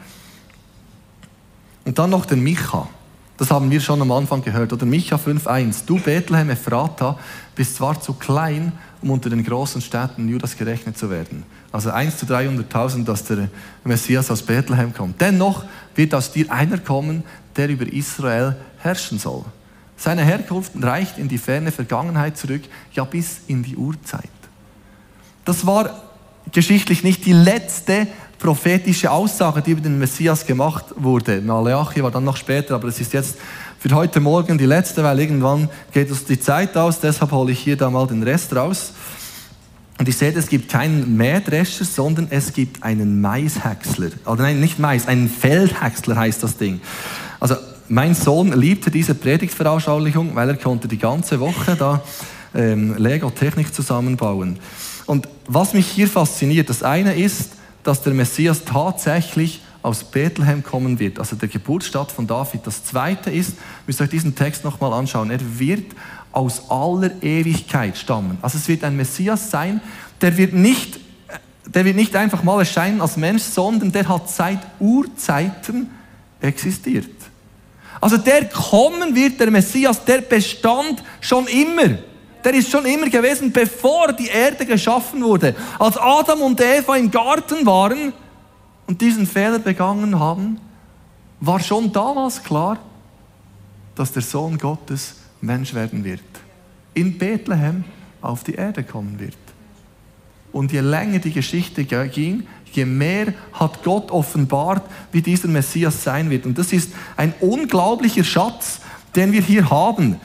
Und 1.85 1.99
dann 1.99 2.11
noch 2.11 2.27
den 2.27 2.43
Micha. 2.43 2.89
Das 3.37 3.51
haben 3.51 3.71
wir 3.71 3.81
schon 3.81 4.01
am 4.01 4.11
Anfang 4.11 4.43
gehört. 4.43 4.73
Oder 4.73 4.87
Micha 4.87 5.17
5,1. 5.17 5.85
Du 5.87 5.99
Bethlehem 5.99 6.51
Ephrata 6.51 7.19
bist 7.55 7.77
zwar 7.77 8.01
zu 8.01 8.15
klein, 8.15 8.73
um 9.03 9.11
unter 9.11 9.31
den 9.31 9.45
großen 9.45 9.81
Städten 9.81 10.29
Judas 10.29 10.57
gerechnet 10.57 10.97
zu 10.97 11.11
werden. 11.11 11.45
Also 11.71 11.91
1 11.91 12.17
zu 12.17 12.27
300.000, 12.27 13.05
dass 13.05 13.25
der 13.25 13.49
Messias 13.85 14.31
aus 14.31 14.43
Bethlehem 14.43 14.95
kommt. 14.95 15.21
Dennoch 15.21 15.65
wird 15.95 16.15
aus 16.15 16.33
dir 16.33 16.51
einer 16.51 16.79
kommen, 16.79 17.25
der 17.57 17.69
über 17.69 17.87
Israel 17.87 18.57
herrschen 18.79 19.19
soll. 19.19 19.45
Seine 19.99 20.25
Herkunft 20.25 20.73
reicht 20.83 21.19
in 21.19 21.29
die 21.29 21.39
ferne 21.39 21.73
Vergangenheit 21.73 22.37
zurück, 22.37 22.63
ja 22.93 23.05
bis 23.05 23.41
in 23.47 23.63
die 23.63 23.77
Urzeit. 23.77 24.29
Das 25.47 25.65
war 25.65 26.03
geschichtlich 26.51 27.05
nicht 27.05 27.25
die 27.25 27.33
letzte 27.33 28.09
prophetische 28.39 29.13
Aussage, 29.13 29.63
die 29.63 29.71
über 29.71 29.81
den 29.81 29.97
Messias 29.97 30.45
gemacht 30.45 30.87
wurde. 30.97 31.41
Malachi 31.41 32.03
war 32.03 32.11
dann 32.11 32.25
noch 32.25 32.37
später, 32.37 32.75
aber 32.75 32.89
es 32.89 33.01
ist 33.01 33.13
jetzt 33.13 33.37
für 33.79 33.95
heute 33.95 34.19
Morgen 34.19 34.59
die 34.59 34.67
letzte, 34.67 35.05
weil 35.05 35.21
irgendwann 35.21 35.69
geht 35.93 36.11
uns 36.11 36.25
die 36.25 36.41
Zeit 36.41 36.77
aus. 36.77 36.99
Deshalb 36.99 37.31
hole 37.31 37.53
ich 37.53 37.61
hier 37.61 37.77
da 37.77 37.89
mal 37.89 38.09
den 38.09 38.25
Rest 38.25 38.57
raus. 38.57 38.93
Und 39.99 40.09
ich 40.09 40.17
sehe, 40.17 40.33
es 40.33 40.49
gibt 40.49 40.69
keinen 40.69 41.17
Mähdrescher, 41.17 41.85
sondern 41.85 42.27
es 42.31 42.53
gibt 42.53 42.83
einen 42.83 43.21
Maishäcksler. 43.21 44.11
Oder 44.27 44.43
nein, 44.43 44.59
nicht 44.59 44.81
Mais, 44.81 45.07
einen 45.07 45.29
Feldhäcksler 45.29 46.17
heißt 46.17 46.43
das 46.43 46.57
Ding. 46.57 46.81
Also 47.39 47.55
mein 47.89 48.17
Sohn 48.17 48.53
liebte 48.53 48.91
diese 48.91 49.15
Predigtveranschaulichung, 49.15 50.35
weil 50.35 50.49
er 50.49 50.57
konnte 50.57 50.89
die 50.89 50.99
ganze 50.99 51.39
Woche 51.39 51.77
da 51.79 52.03
ähm, 52.53 52.97
Lego-Technik 52.99 53.73
zusammenbauen. 53.73 54.59
Und 55.07 55.29
was 55.47 55.73
mich 55.73 55.87
hier 55.87 56.09
fasziniert, 56.09 56.69
das 56.69 56.83
eine 56.83 57.15
ist, 57.15 57.53
dass 57.83 58.03
der 58.03 58.13
Messias 58.13 58.65
tatsächlich 58.65 59.61
aus 59.83 60.03
Bethlehem 60.03 60.65
kommen 60.65 60.99
wird, 60.99 61.21
also 61.21 61.37
der 61.37 61.49
Geburtsstadt 61.49 62.11
von 62.11 62.27
David. 62.27 62.67
Das 62.67 62.85
zweite 62.85 63.31
ist, 63.31 63.53
müsst 63.87 64.01
ihr 64.01 64.05
euch 64.05 64.11
diesen 64.11 64.35
Text 64.35 64.65
nochmal 64.65 64.93
anschauen, 64.93 65.31
er 65.31 65.39
wird 65.61 65.95
aus 66.33 66.69
aller 66.69 67.23
Ewigkeit 67.23 67.97
stammen. 67.97 68.37
Also 68.43 68.59
es 68.59 68.67
wird 68.67 68.83
ein 68.83 68.97
Messias 68.97 69.49
sein, 69.49 69.81
der 70.21 70.37
wird 70.37 70.55
nicht, 70.55 70.99
der 71.67 71.85
wird 71.85 71.95
nicht 71.95 72.17
einfach 72.17 72.43
mal 72.43 72.59
erscheinen 72.59 73.01
als 73.01 73.17
Mensch, 73.17 73.45
sondern 73.45 73.93
der 73.93 74.09
hat 74.09 74.29
seit 74.29 74.59
Urzeiten 74.81 75.89
existiert. 76.41 77.09
Also 78.01 78.17
der 78.17 78.47
kommen 78.47 79.15
wird, 79.15 79.39
der 79.39 79.53
Messias, 79.53 80.05
der 80.05 80.21
bestand 80.23 81.03
schon 81.21 81.47
immer. 81.47 81.97
Der 82.47 82.55
ist 82.55 82.71
schon 82.71 82.87
immer 82.87 83.11
gewesen, 83.11 83.51
bevor 83.51 84.13
die 84.13 84.29
Erde 84.29 84.65
geschaffen 84.65 85.21
wurde. 85.21 85.57
Als 85.81 85.97
Adam 85.97 86.43
und 86.43 86.61
Eva 86.61 86.95
im 86.95 87.11
Garten 87.11 87.67
waren, 87.67 88.13
und 88.87 89.01
diesen 89.01 89.27
Fehler 89.27 89.59
begangen 89.59 90.17
haben, 90.17 90.61
war 91.41 91.59
schon 91.59 91.91
damals 91.91 92.41
klar, 92.45 92.79
dass 93.97 94.13
der 94.13 94.23
Sohn 94.23 94.59
Gottes 94.59 95.17
Mensch 95.41 95.75
werden 95.75 96.05
wird. 96.05 96.21
In 96.95 97.19
Bethlehem 97.19 97.83
auf 98.21 98.45
die 98.45 98.55
Erde 98.55 98.85
kommen 98.85 99.19
wird. 99.19 99.35
Und 100.53 100.71
je 100.71 100.83
länger 100.83 101.19
die 101.19 101.33
Geschichte 101.33 101.85
ging, 101.85 102.47
je 102.71 102.85
mehr 102.85 103.35
hat 103.55 103.83
Gott 103.83 104.13
offenbart, 104.13 104.89
wie 105.11 105.21
dieser 105.21 105.49
Messias 105.49 106.05
sein 106.05 106.31
wird. 106.31 106.47
Und 106.47 106.57
das 106.59 106.73
ist 106.73 106.93
ein 107.17 107.35
unglaublicher 107.41 108.23
Schatz, 108.23 108.79
den 109.17 109.33
wir 109.33 109.43
hier 109.43 109.69
haben. 109.69 110.21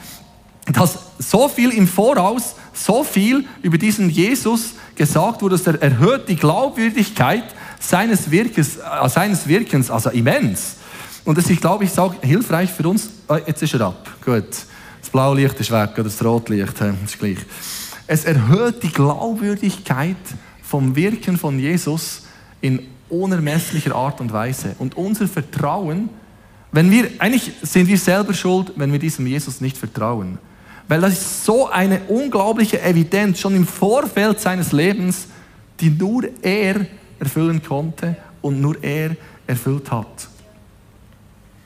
Dass 0.66 0.98
so 1.18 1.48
viel 1.48 1.70
im 1.70 1.88
Voraus, 1.88 2.54
so 2.72 3.02
viel 3.04 3.44
über 3.62 3.78
diesen 3.78 4.08
Jesus 4.08 4.74
gesagt 4.94 5.42
wurde, 5.42 5.56
dass 5.56 5.66
er 5.66 5.82
erhöht 5.82 6.28
die 6.28 6.36
Glaubwürdigkeit 6.36 7.44
seines 7.80 8.30
Wirkens, 8.30 8.76
äh, 8.76 9.08
seines 9.08 9.46
Wirkens 9.46 9.90
also 9.90 10.10
immens. 10.10 10.76
Und 11.24 11.38
das 11.38 11.48
ist, 11.50 11.60
glaube 11.60 11.84
ich, 11.84 11.98
auch 11.98 12.14
hilfreich 12.20 12.70
für 12.70 12.88
uns. 12.88 13.10
Oh, 13.28 13.36
jetzt 13.46 13.62
ist 13.62 13.74
er 13.74 13.82
ab. 13.82 14.08
Gut. 14.24 14.46
Das 15.00 15.10
blaue 15.10 15.36
Licht 15.36 15.58
ist 15.60 15.70
weg 15.70 15.90
oder 15.94 16.04
das 16.04 16.24
Rotlicht, 16.24 16.80
das 16.80 16.94
ist 17.04 17.18
gleich. 17.18 17.38
Es 18.06 18.24
erhöht 18.24 18.82
die 18.82 18.92
Glaubwürdigkeit 18.92 20.16
vom 20.62 20.94
Wirken 20.94 21.36
von 21.36 21.58
Jesus 21.58 22.22
in 22.60 22.80
unermesslicher 23.08 23.94
Art 23.94 24.20
und 24.20 24.32
Weise. 24.32 24.74
Und 24.78 24.96
unser 24.96 25.28
Vertrauen, 25.28 26.08
wenn 26.70 26.90
wir, 26.90 27.10
eigentlich 27.18 27.52
sind 27.62 27.88
wir 27.88 27.98
selber 27.98 28.32
schuld, 28.32 28.72
wenn 28.76 28.92
wir 28.92 28.98
diesem 28.98 29.26
Jesus 29.26 29.60
nicht 29.60 29.76
vertrauen. 29.76 30.38
Weil 30.92 31.00
das 31.00 31.14
ist 31.14 31.46
so 31.46 31.70
eine 31.70 32.02
unglaubliche 32.08 32.82
Evidenz 32.82 33.40
schon 33.40 33.56
im 33.56 33.66
Vorfeld 33.66 34.38
seines 34.40 34.72
Lebens, 34.72 35.26
die 35.80 35.88
nur 35.88 36.24
er 36.42 36.84
erfüllen 37.18 37.62
konnte 37.62 38.14
und 38.42 38.60
nur 38.60 38.76
er 38.84 39.16
erfüllt 39.46 39.90
hat. 39.90 40.28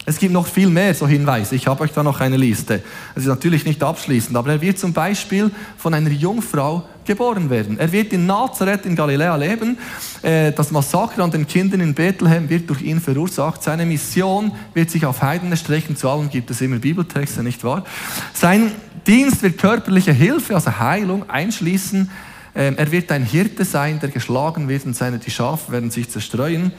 Es 0.09 0.21
gibt 0.21 0.33
noch 0.33 0.47
viel 0.47 0.69
mehr 0.69 0.95
so 0.95 1.09
Hinweise. 1.09 1.57
Ich 1.57 1.67
habe 1.67 1.83
euch 1.83 1.91
da 1.91 2.05
noch 2.05 2.21
eine 2.21 2.37
Liste. 2.37 2.81
Es 3.17 3.25
ist 3.25 3.29
natürlich 3.29 3.65
nicht 3.65 3.83
abschließend, 3.83 4.37
aber 4.37 4.51
er 4.51 4.61
wird 4.61 4.79
zum 4.79 4.93
Beispiel 4.93 5.51
von 5.77 5.93
einer 5.95 6.11
Jungfrau 6.11 6.89
geboren 7.05 7.51
werden. 7.51 7.77
Er 7.77 7.91
wird 7.91 8.13
in 8.13 8.25
Nazareth 8.25 8.87
in 8.87 8.95
Galiläa 8.95 9.35
leben. 9.35 9.77
Äh, 10.23 10.53
das 10.53 10.71
Massaker 10.71 11.25
an 11.25 11.33
den 11.33 11.45
Kindern 11.45 11.81
in 11.81 11.93
Bethlehem 11.93 12.49
wird 12.49 12.71
durch 12.71 12.83
ihn 12.83 13.01
verursacht. 13.01 13.65
Seine 13.65 13.85
Mission 13.85 14.53
wird 14.75 14.91
sich 14.91 15.05
auf 15.05 15.23
Heiden 15.23 15.51
erstrecken. 15.51 15.97
Zu 15.97 16.09
allem 16.09 16.31
gibt 16.31 16.53
es 16.53 16.61
immer 16.61 16.79
Bibeltexte, 16.79 17.43
nicht 17.43 17.65
wahr? 17.65 17.85
Sein 18.33 18.71
Dienst 19.09 19.43
wird 19.43 19.59
körperliche 19.59 20.13
Hilfe, 20.13 20.55
also 20.55 20.79
Heilung, 20.79 21.29
einschließen. 21.29 22.09
Ähm, 22.55 22.75
er 22.77 22.93
wird 22.93 23.11
ein 23.11 23.25
Hirte 23.25 23.65
sein, 23.65 23.99
der 23.99 24.11
geschlagen 24.11 24.69
wird 24.69 24.87
und 24.87 24.95
seine, 24.95 25.19
die 25.19 25.33
Schafe 25.33 25.73
werden 25.73 25.91
sich 25.91 26.11
zerstreuen. 26.11 26.73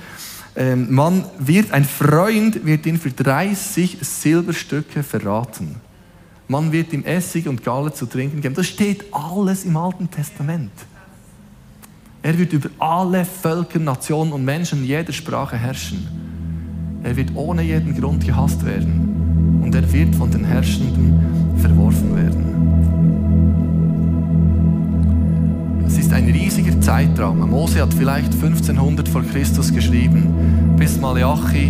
Ähm, 0.58 0.88
man 0.90 1.24
wird, 1.38 1.72
ein 1.72 1.86
Freund 1.86 2.66
wird 2.66 2.88
ihn 2.88 2.98
für 2.98 3.12
30 3.12 4.00
Silberstücke 4.02 5.04
verraten. 5.04 5.76
Man 6.48 6.72
wird 6.72 6.94
ihm 6.94 7.04
Essig 7.04 7.48
und 7.48 7.64
Galle 7.64 7.94
zu 7.94 8.08
trinken 8.08 8.42
geben. 8.42 8.56
Das 8.56 8.66
steht 8.66 9.06
alles 9.12 9.66
im 9.66 9.78
Alten 9.78 10.10
Testament. 10.10 10.72
Er 12.24 12.38
wird 12.40 12.54
über 12.54 12.70
alle 12.80 13.24
Völker, 13.24 13.78
Nationen 13.78 14.32
und 14.32 14.44
Menschen 14.44 14.84
jeder 14.84 15.14
Sprache 15.14 15.58
herrschen. 15.58 16.08
Er 17.04 17.16
wird 17.16 17.36
ohne 17.36 17.62
jeden 17.62 17.96
Grund 18.00 18.26
gehasst 18.26 18.66
werden 18.66 19.62
und 19.64 19.76
er 19.76 19.94
wird 19.94 20.16
von 20.16 20.32
den 20.32 20.44
Herrschenden 20.44 21.56
verworfen 21.60 22.16
werden. 22.16 22.17
Zeitraum. 26.88 27.50
Mose 27.50 27.82
hat 27.82 27.94
vielleicht 27.94 28.32
1500 28.32 29.10
vor 29.10 29.22
Christus 29.22 29.74
geschrieben, 29.74 30.74
bis 30.78 30.98
Malachi 30.98 31.70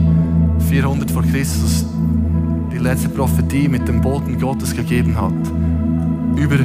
400 0.69 1.09
vor 1.09 1.23
Christus 1.23 1.87
die 2.71 2.77
letzte 2.77 3.09
Prophetie 3.09 3.67
mit 3.67 3.87
dem 3.87 3.99
Boten 3.99 4.39
Gottes 4.39 4.75
gegeben 4.75 5.19
hat. 5.19 5.33
Über 6.35 6.59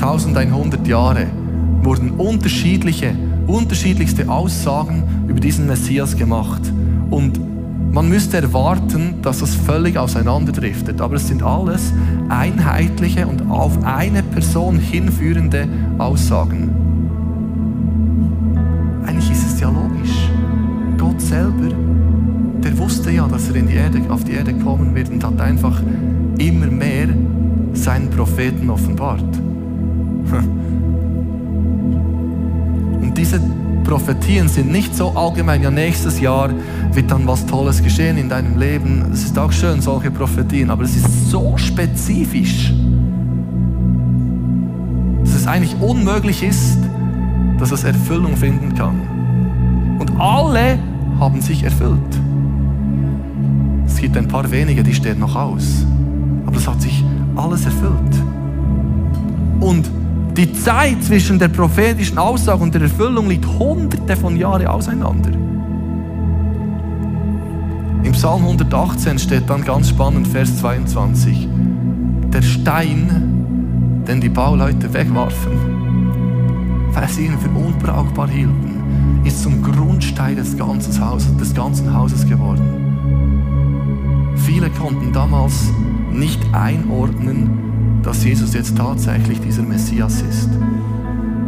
1100 0.00 0.88
Jahre 0.88 1.26
wurden 1.82 2.12
unterschiedliche, 2.12 3.14
unterschiedlichste 3.46 4.30
Aussagen 4.30 5.02
über 5.28 5.38
diesen 5.38 5.66
Messias 5.66 6.16
gemacht. 6.16 6.62
Und 7.10 7.38
man 7.92 8.08
müsste 8.08 8.38
erwarten, 8.38 9.16
dass 9.20 9.40
das 9.40 9.54
völlig 9.54 9.98
auseinanderdriftet, 9.98 11.02
aber 11.02 11.16
es 11.16 11.28
sind 11.28 11.42
alles 11.42 11.92
einheitliche 12.30 13.26
und 13.26 13.50
auf 13.50 13.84
eine 13.84 14.22
Person 14.22 14.78
hinführende 14.78 15.68
Aussagen. 15.98 16.75
Selber, 21.28 21.74
der 22.62 22.78
wusste 22.78 23.10
ja, 23.10 23.26
dass 23.26 23.48
er 23.48 23.56
in 23.56 23.66
die 23.66 23.74
Erde, 23.74 24.00
auf 24.08 24.24
die 24.24 24.32
Erde 24.32 24.54
kommen 24.54 24.94
wird 24.94 25.08
und 25.10 25.24
hat 25.24 25.40
einfach 25.40 25.82
immer 26.38 26.66
mehr 26.66 27.08
seinen 27.72 28.10
Propheten 28.10 28.70
offenbart. 28.70 29.22
Und 33.00 33.16
diese 33.16 33.40
Prophetien 33.84 34.48
sind 34.48 34.72
nicht 34.72 34.96
so 34.96 35.10
allgemein, 35.10 35.62
ja 35.62 35.70
nächstes 35.70 36.18
Jahr 36.20 36.50
wird 36.92 37.10
dann 37.10 37.26
was 37.28 37.46
Tolles 37.46 37.82
geschehen 37.82 38.16
in 38.18 38.28
deinem 38.28 38.58
Leben. 38.58 39.04
Es 39.12 39.22
ist 39.24 39.38
auch 39.38 39.52
schön, 39.52 39.80
solche 39.80 40.10
Prophetien, 40.10 40.70
aber 40.70 40.82
es 40.82 40.96
ist 40.96 41.30
so 41.30 41.56
spezifisch, 41.56 42.72
dass 45.22 45.34
es 45.34 45.46
eigentlich 45.46 45.76
unmöglich 45.80 46.42
ist, 46.42 46.78
dass 47.58 47.70
es 47.70 47.84
Erfüllung 47.84 48.36
finden 48.36 48.74
kann. 48.74 49.00
Und 50.00 50.10
alle 50.18 50.78
haben 51.18 51.40
sich 51.40 51.62
erfüllt. 51.62 52.20
Es 53.86 53.98
gibt 54.00 54.16
ein 54.16 54.28
paar 54.28 54.50
wenige, 54.50 54.82
die 54.82 54.94
stehen 54.94 55.20
noch 55.20 55.36
aus. 55.36 55.86
Aber 56.44 56.56
es 56.56 56.68
hat 56.68 56.80
sich 56.82 57.04
alles 57.34 57.64
erfüllt. 57.64 58.22
Und 59.60 59.90
die 60.36 60.52
Zeit 60.52 61.02
zwischen 61.02 61.38
der 61.38 61.48
prophetischen 61.48 62.18
Aussage 62.18 62.62
und 62.62 62.74
der 62.74 62.82
Erfüllung 62.82 63.28
liegt 63.28 63.46
hunderte 63.46 64.16
von 64.16 64.36
Jahren 64.36 64.66
auseinander. 64.66 65.30
Im 68.02 68.12
Psalm 68.12 68.42
118 68.42 69.18
steht 69.18 69.48
dann 69.48 69.64
ganz 69.64 69.88
spannend, 69.88 70.28
Vers 70.28 70.58
22, 70.58 71.48
der 72.32 72.42
Stein, 72.42 74.04
den 74.06 74.20
die 74.20 74.28
Bauleute 74.28 74.92
wegwarfen, 74.92 75.52
weil 76.92 77.08
sie 77.08 77.26
ihn 77.26 77.38
für 77.38 77.48
unbrauchbar 77.48 78.28
hielten, 78.28 78.65
ist 79.26 79.42
zum 79.42 79.60
Grundstein 79.60 80.36
des 80.36 80.56
ganzen 80.56 81.04
Hauses, 81.04 81.36
des 81.36 81.52
ganzen 81.52 81.92
Hauses 81.92 82.26
geworden. 82.26 82.62
Viele 84.36 84.70
konnten 84.70 85.12
damals 85.12 85.72
nicht 86.12 86.40
einordnen, 86.54 88.00
dass 88.02 88.24
Jesus 88.24 88.54
jetzt 88.54 88.76
tatsächlich 88.76 89.40
dieser 89.40 89.64
Messias 89.64 90.22
ist. 90.22 90.48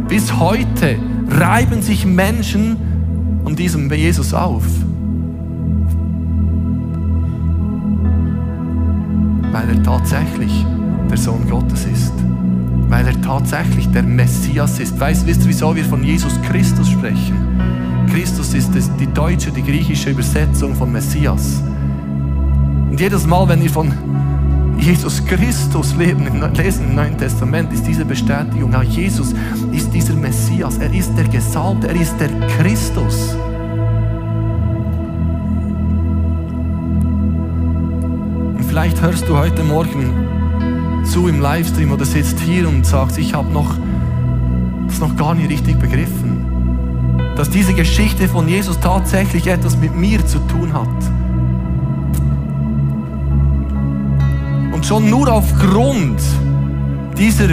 Bis 0.09 0.37
heute 0.37 0.97
reiben 1.29 1.81
sich 1.81 2.05
Menschen 2.05 2.75
um 3.45 3.55
diesem 3.55 3.89
Jesus 3.91 4.33
auf. 4.33 4.65
Weil 9.53 9.69
er 9.69 9.83
tatsächlich 9.83 10.65
der 11.09 11.17
Sohn 11.17 11.49
Gottes 11.49 11.85
ist. 11.85 12.13
Weil 12.89 13.07
er 13.07 13.21
tatsächlich 13.21 13.89
der 13.91 14.03
Messias 14.03 14.79
ist. 14.79 14.99
Weißt, 14.99 15.25
wisst 15.25 15.43
ihr, 15.43 15.47
wieso 15.47 15.75
wir 15.75 15.85
von 15.85 16.03
Jesus 16.03 16.41
Christus 16.41 16.89
sprechen? 16.89 17.37
Christus 18.11 18.53
ist 18.53 18.71
die 18.99 19.07
deutsche, 19.07 19.51
die 19.51 19.63
griechische 19.63 20.09
Übersetzung 20.09 20.75
von 20.75 20.91
Messias. 20.91 21.61
Und 22.89 22.99
jedes 22.99 23.27
Mal, 23.27 23.47
wenn 23.47 23.61
wir 23.61 23.69
von 23.69 23.93
Jesus 24.79 25.23
Christus 25.25 25.95
leben, 25.95 26.25
lesen 26.55 26.89
im 26.89 26.95
Neuen 26.95 27.17
Testament, 27.17 27.71
ist 27.71 27.85
diese 27.85 28.05
Bestätigung, 28.05 28.71
ja, 28.71 28.81
Jesus 28.81 29.35
ist 29.71 29.93
dieser 29.93 30.15
Messias, 30.15 30.77
er 30.77 30.93
ist 30.93 31.15
der 31.15 31.25
Gesalbte, 31.25 31.89
er 31.89 31.95
ist 31.95 32.15
der 32.19 32.29
Christus. 32.47 33.35
Und 38.55 38.65
vielleicht 38.67 39.01
hörst 39.01 39.27
du 39.27 39.37
heute 39.37 39.63
Morgen 39.63 40.38
zu 41.09 41.27
im 41.27 41.41
Livestream 41.41 41.91
oder 41.91 42.05
sitzt 42.05 42.39
hier 42.39 42.67
und 42.69 42.85
sagst, 42.85 43.17
ich 43.17 43.33
habe 43.33 43.51
noch, 43.51 43.75
das 44.87 44.99
noch 44.99 45.15
gar 45.15 45.33
nicht 45.33 45.49
richtig 45.49 45.79
begriffen, 45.79 46.45
dass 47.35 47.49
diese 47.49 47.73
Geschichte 47.73 48.27
von 48.27 48.47
Jesus 48.47 48.79
tatsächlich 48.79 49.47
etwas 49.47 49.75
mit 49.75 49.95
mir 49.95 50.23
zu 50.25 50.37
tun 50.39 50.71
hat. 50.71 50.87
Und 54.71 54.85
schon 54.85 55.09
nur 55.09 55.31
aufgrund 55.33 56.21
dieser 57.17 57.47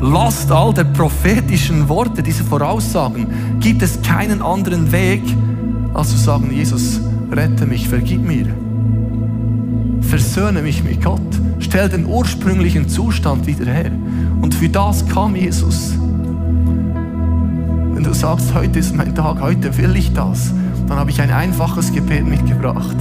Last 0.00 0.52
all 0.52 0.72
der 0.72 0.84
prophetischen 0.84 1.88
Worte, 1.88 2.22
dieser 2.22 2.44
Voraussagen, 2.44 3.58
gibt 3.58 3.82
es 3.82 4.00
keinen 4.02 4.42
anderen 4.42 4.92
Weg, 4.92 5.22
als 5.92 6.10
zu 6.10 6.18
sagen, 6.18 6.52
Jesus, 6.52 7.00
rette 7.32 7.66
mich, 7.66 7.88
vergib 7.88 8.24
mir. 8.24 8.46
Versöhne 10.02 10.62
mich 10.62 10.84
mit 10.84 11.02
Gott. 11.02 11.20
Stell 11.66 11.88
den 11.88 12.06
ursprünglichen 12.06 12.88
Zustand 12.88 13.46
wieder 13.46 13.66
her. 13.66 13.92
Und 14.40 14.54
für 14.54 14.68
das 14.68 15.06
kam 15.08 15.36
Jesus. 15.36 15.92
Wenn 17.92 18.02
du 18.02 18.14
sagst, 18.14 18.54
heute 18.54 18.78
ist 18.78 18.94
mein 18.94 19.14
Tag, 19.14 19.40
heute 19.40 19.76
will 19.76 19.96
ich 19.96 20.12
das, 20.12 20.52
dann 20.88 20.98
habe 20.98 21.10
ich 21.10 21.20
ein 21.20 21.30
einfaches 21.30 21.92
Gebet 21.92 22.26
mitgebracht. 22.26 22.96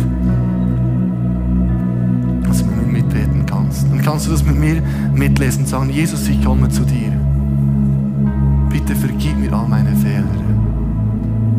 kannst, 3.75 3.91
dann 3.91 4.01
kannst 4.01 4.27
du 4.27 4.31
das 4.31 4.43
mit 4.43 4.57
mir 4.57 4.81
mitlesen 5.13 5.63
und 5.63 5.67
sagen, 5.67 5.89
Jesus, 5.89 6.27
ich 6.27 6.43
komme 6.43 6.69
zu 6.69 6.83
dir. 6.83 7.11
Bitte 8.69 8.95
vergib 8.95 9.37
mir 9.37 9.53
all 9.53 9.67
meine 9.67 9.95
Fehler. 9.95 10.25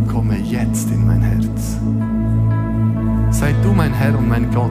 Komme 0.08 0.36
jetzt 0.38 0.90
in 0.90 1.06
mein 1.06 1.22
Herz. 1.22 1.78
Sei 3.30 3.54
du 3.62 3.72
mein 3.72 3.92
Herr 3.92 4.16
und 4.16 4.28
mein 4.28 4.50
Gott. 4.50 4.70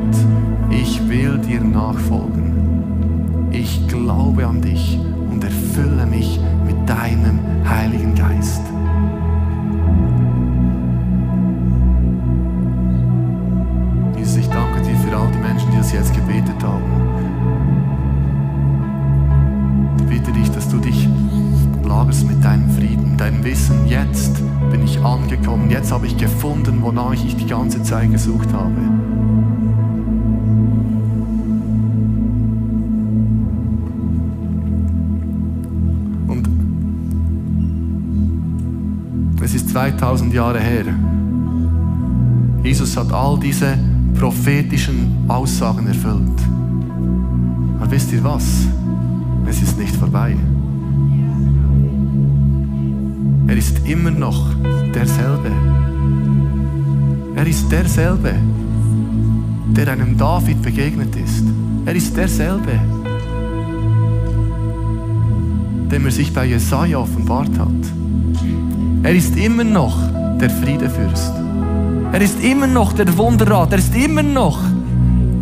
Ich 0.69 1.07
will 1.07 1.37
dir 1.37 1.61
nachfolgen. 1.61 3.49
Ich 3.51 3.87
glaube 3.87 4.45
an 4.45 4.61
dich 4.61 4.99
und 5.31 5.43
erfülle 5.43 6.05
mich 6.05 6.39
mit 6.65 6.89
deinem 6.89 7.39
Heiligen 7.67 8.15
Geist. 8.15 8.61
Jesus, 14.17 14.37
ich 14.37 14.49
danke 14.49 14.81
dir 14.81 14.95
für 14.97 15.15
all 15.15 15.31
die 15.31 15.39
Menschen, 15.39 15.71
die 15.71 15.77
das 15.77 15.91
jetzt 15.91 16.13
gebetet 16.13 16.61
haben. 16.63 17.05
du 20.75 20.81
dich 20.81 21.07
lagerst 21.83 22.27
mit 22.27 22.43
deinem 22.43 22.69
Frieden, 22.69 23.17
deinem 23.17 23.43
Wissen, 23.43 23.87
jetzt 23.87 24.41
bin 24.69 24.83
ich 24.83 24.99
angekommen, 24.99 25.69
jetzt 25.69 25.91
habe 25.91 26.07
ich 26.07 26.17
gefunden, 26.17 26.81
wonach 26.81 27.13
ich 27.13 27.35
die 27.35 27.45
ganze 27.45 27.81
Zeit 27.83 28.11
gesucht 28.11 28.51
habe. 28.51 28.73
2000 39.75 40.33
Jahre 40.33 40.61
her. 40.61 40.85
Jesus 42.63 42.95
hat 42.95 43.11
all 43.11 43.37
diese 43.37 43.77
prophetischen 44.17 45.25
Aussagen 45.27 45.85
erfüllt. 45.87 46.39
Aber 47.81 47.91
wisst 47.91 48.13
ihr 48.13 48.23
was? 48.23 48.67
Es 49.45 49.61
ist 49.61 49.77
nicht 49.77 49.93
vorbei. 49.93 50.37
Er 53.47 53.57
ist 53.57 53.85
immer 53.85 54.11
noch 54.11 54.53
derselbe. 54.93 55.51
Er 57.35 57.45
ist 57.45 57.69
derselbe, 57.69 58.33
der 59.75 59.89
einem 59.89 60.17
David 60.17 60.61
begegnet 60.61 61.13
ist. 61.17 61.43
Er 61.85 61.95
ist 61.95 62.15
derselbe, 62.15 62.79
dem 65.91 66.05
er 66.05 66.11
sich 66.11 66.33
bei 66.33 66.45
Jesaja 66.45 66.97
offenbart 66.97 67.59
hat. 67.59 68.04
Er 69.05 69.13
ist 69.13 69.37
immer 69.37 69.63
noch 69.63 69.95
der 70.39 70.49
Friedefürst. 70.49 71.31
Er 72.11 72.21
ist 72.21 72.43
immer 72.43 72.65
noch 72.65 72.91
der 72.91 73.15
Wunderrat. 73.15 73.71
Er 73.71 73.77
ist 73.77 73.95
immer 73.95 74.23
noch 74.23 74.59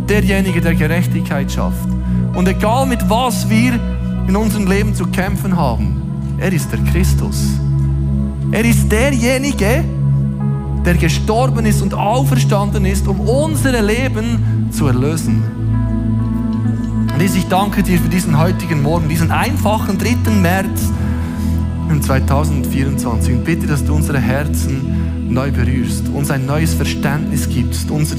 derjenige, 0.06 0.60
der 0.60 0.74
Gerechtigkeit 0.74 1.50
schafft. 1.50 1.88
Und 2.34 2.46
egal 2.46 2.84
mit 2.84 3.08
was 3.08 3.48
wir 3.48 3.80
in 4.28 4.36
unserem 4.36 4.66
Leben 4.66 4.94
zu 4.94 5.06
kämpfen 5.06 5.56
haben, 5.56 6.36
er 6.36 6.52
ist 6.52 6.72
der 6.72 6.80
Christus. 6.92 7.54
Er 8.52 8.66
ist 8.66 8.92
derjenige, 8.92 9.82
der 10.84 10.94
gestorben 10.96 11.64
ist 11.64 11.80
und 11.80 11.94
auferstanden 11.94 12.84
ist, 12.84 13.08
um 13.08 13.18
unsere 13.20 13.80
Leben 13.80 14.68
zu 14.72 14.88
erlösen. 14.88 15.42
Und 17.14 17.22
ich 17.22 17.48
danke 17.48 17.82
dir 17.82 17.98
für 17.98 18.10
diesen 18.10 18.38
heutigen 18.38 18.82
Morgen, 18.82 19.08
diesen 19.08 19.30
einfachen 19.30 19.96
3. 19.96 20.30
März 20.42 20.90
im 21.94 22.02
2024 22.02 23.34
und 23.34 23.44
bitte, 23.44 23.66
dass 23.66 23.84
du 23.84 23.94
unsere 23.94 24.18
Herzen 24.18 25.28
neu 25.28 25.52
berührst, 25.52 26.08
uns 26.08 26.30
ein 26.30 26.44
neues 26.44 26.74
Verständnis 26.74 27.48
gibst, 27.48 27.90
unser 27.90 28.16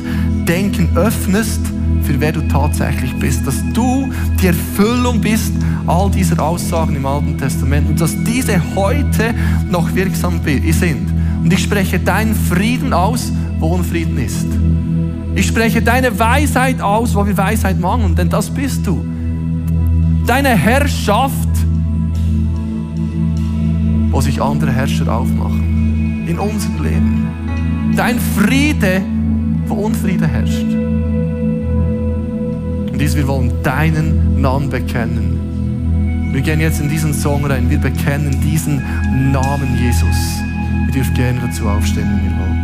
Denken 0.47 0.89
öffnest 0.95 1.59
für 2.03 2.19
wer 2.19 2.31
du 2.31 2.47
tatsächlich 2.47 3.13
bist, 3.15 3.45
dass 3.45 3.61
du 3.73 4.09
die 4.41 4.47
Erfüllung 4.47 5.19
bist 5.19 5.53
all 5.87 6.09
dieser 6.09 6.41
Aussagen 6.41 6.95
im 6.95 7.05
Alten 7.05 7.37
Testament 7.37 7.89
und 7.89 7.99
dass 7.99 8.15
diese 8.23 8.61
heute 8.75 9.33
noch 9.69 9.93
wirksam 9.93 10.39
sind. 10.43 11.11
Und 11.43 11.51
ich 11.51 11.63
spreche 11.63 11.99
deinen 11.99 12.33
Frieden 12.33 12.93
aus, 12.93 13.31
wo 13.59 13.67
Unfrieden 13.67 14.17
ist. 14.17 14.47
Ich 15.35 15.47
spreche 15.47 15.81
deine 15.81 16.17
Weisheit 16.17 16.79
aus, 16.79 17.13
wo 17.13 17.25
wir 17.27 17.35
Weisheit 17.35 17.79
mangeln, 17.79 18.15
denn 18.15 18.29
das 18.29 18.49
bist 18.49 18.87
du. 18.87 19.05
Deine 20.25 20.49
Herrschaft, 20.49 21.44
wo 24.15 24.21
sich 24.21 24.41
andere 24.41 24.71
Herrscher 24.71 25.13
aufmachen 25.13 26.23
in 26.25 26.39
unserem 26.39 26.81
Leben. 26.81 27.27
Dein 27.97 28.17
Friede, 28.17 29.01
wo 29.67 29.73
Unfriede 29.73 30.25
herrscht. 30.25 30.63
Und 32.93 32.97
dies, 32.97 33.13
wir 33.17 33.27
wollen 33.27 33.51
deinen 33.61 34.39
Namen 34.39 34.69
bekennen. 34.69 36.31
Wir 36.31 36.39
gehen 36.39 36.61
jetzt 36.61 36.79
in 36.79 36.87
diesen 36.87 37.13
Song 37.13 37.43
rein. 37.43 37.69
Wir 37.69 37.77
bekennen 37.77 38.39
diesen 38.39 38.81
Namen 39.33 39.77
Jesus. 39.77 40.39
Ihr 40.87 40.93
dürft 40.93 41.13
gerne 41.13 41.41
dazu 41.41 41.67
aufstehen, 41.67 42.07
wenn 42.15 42.23
ihr 42.23 42.37
wollt. 42.39 42.54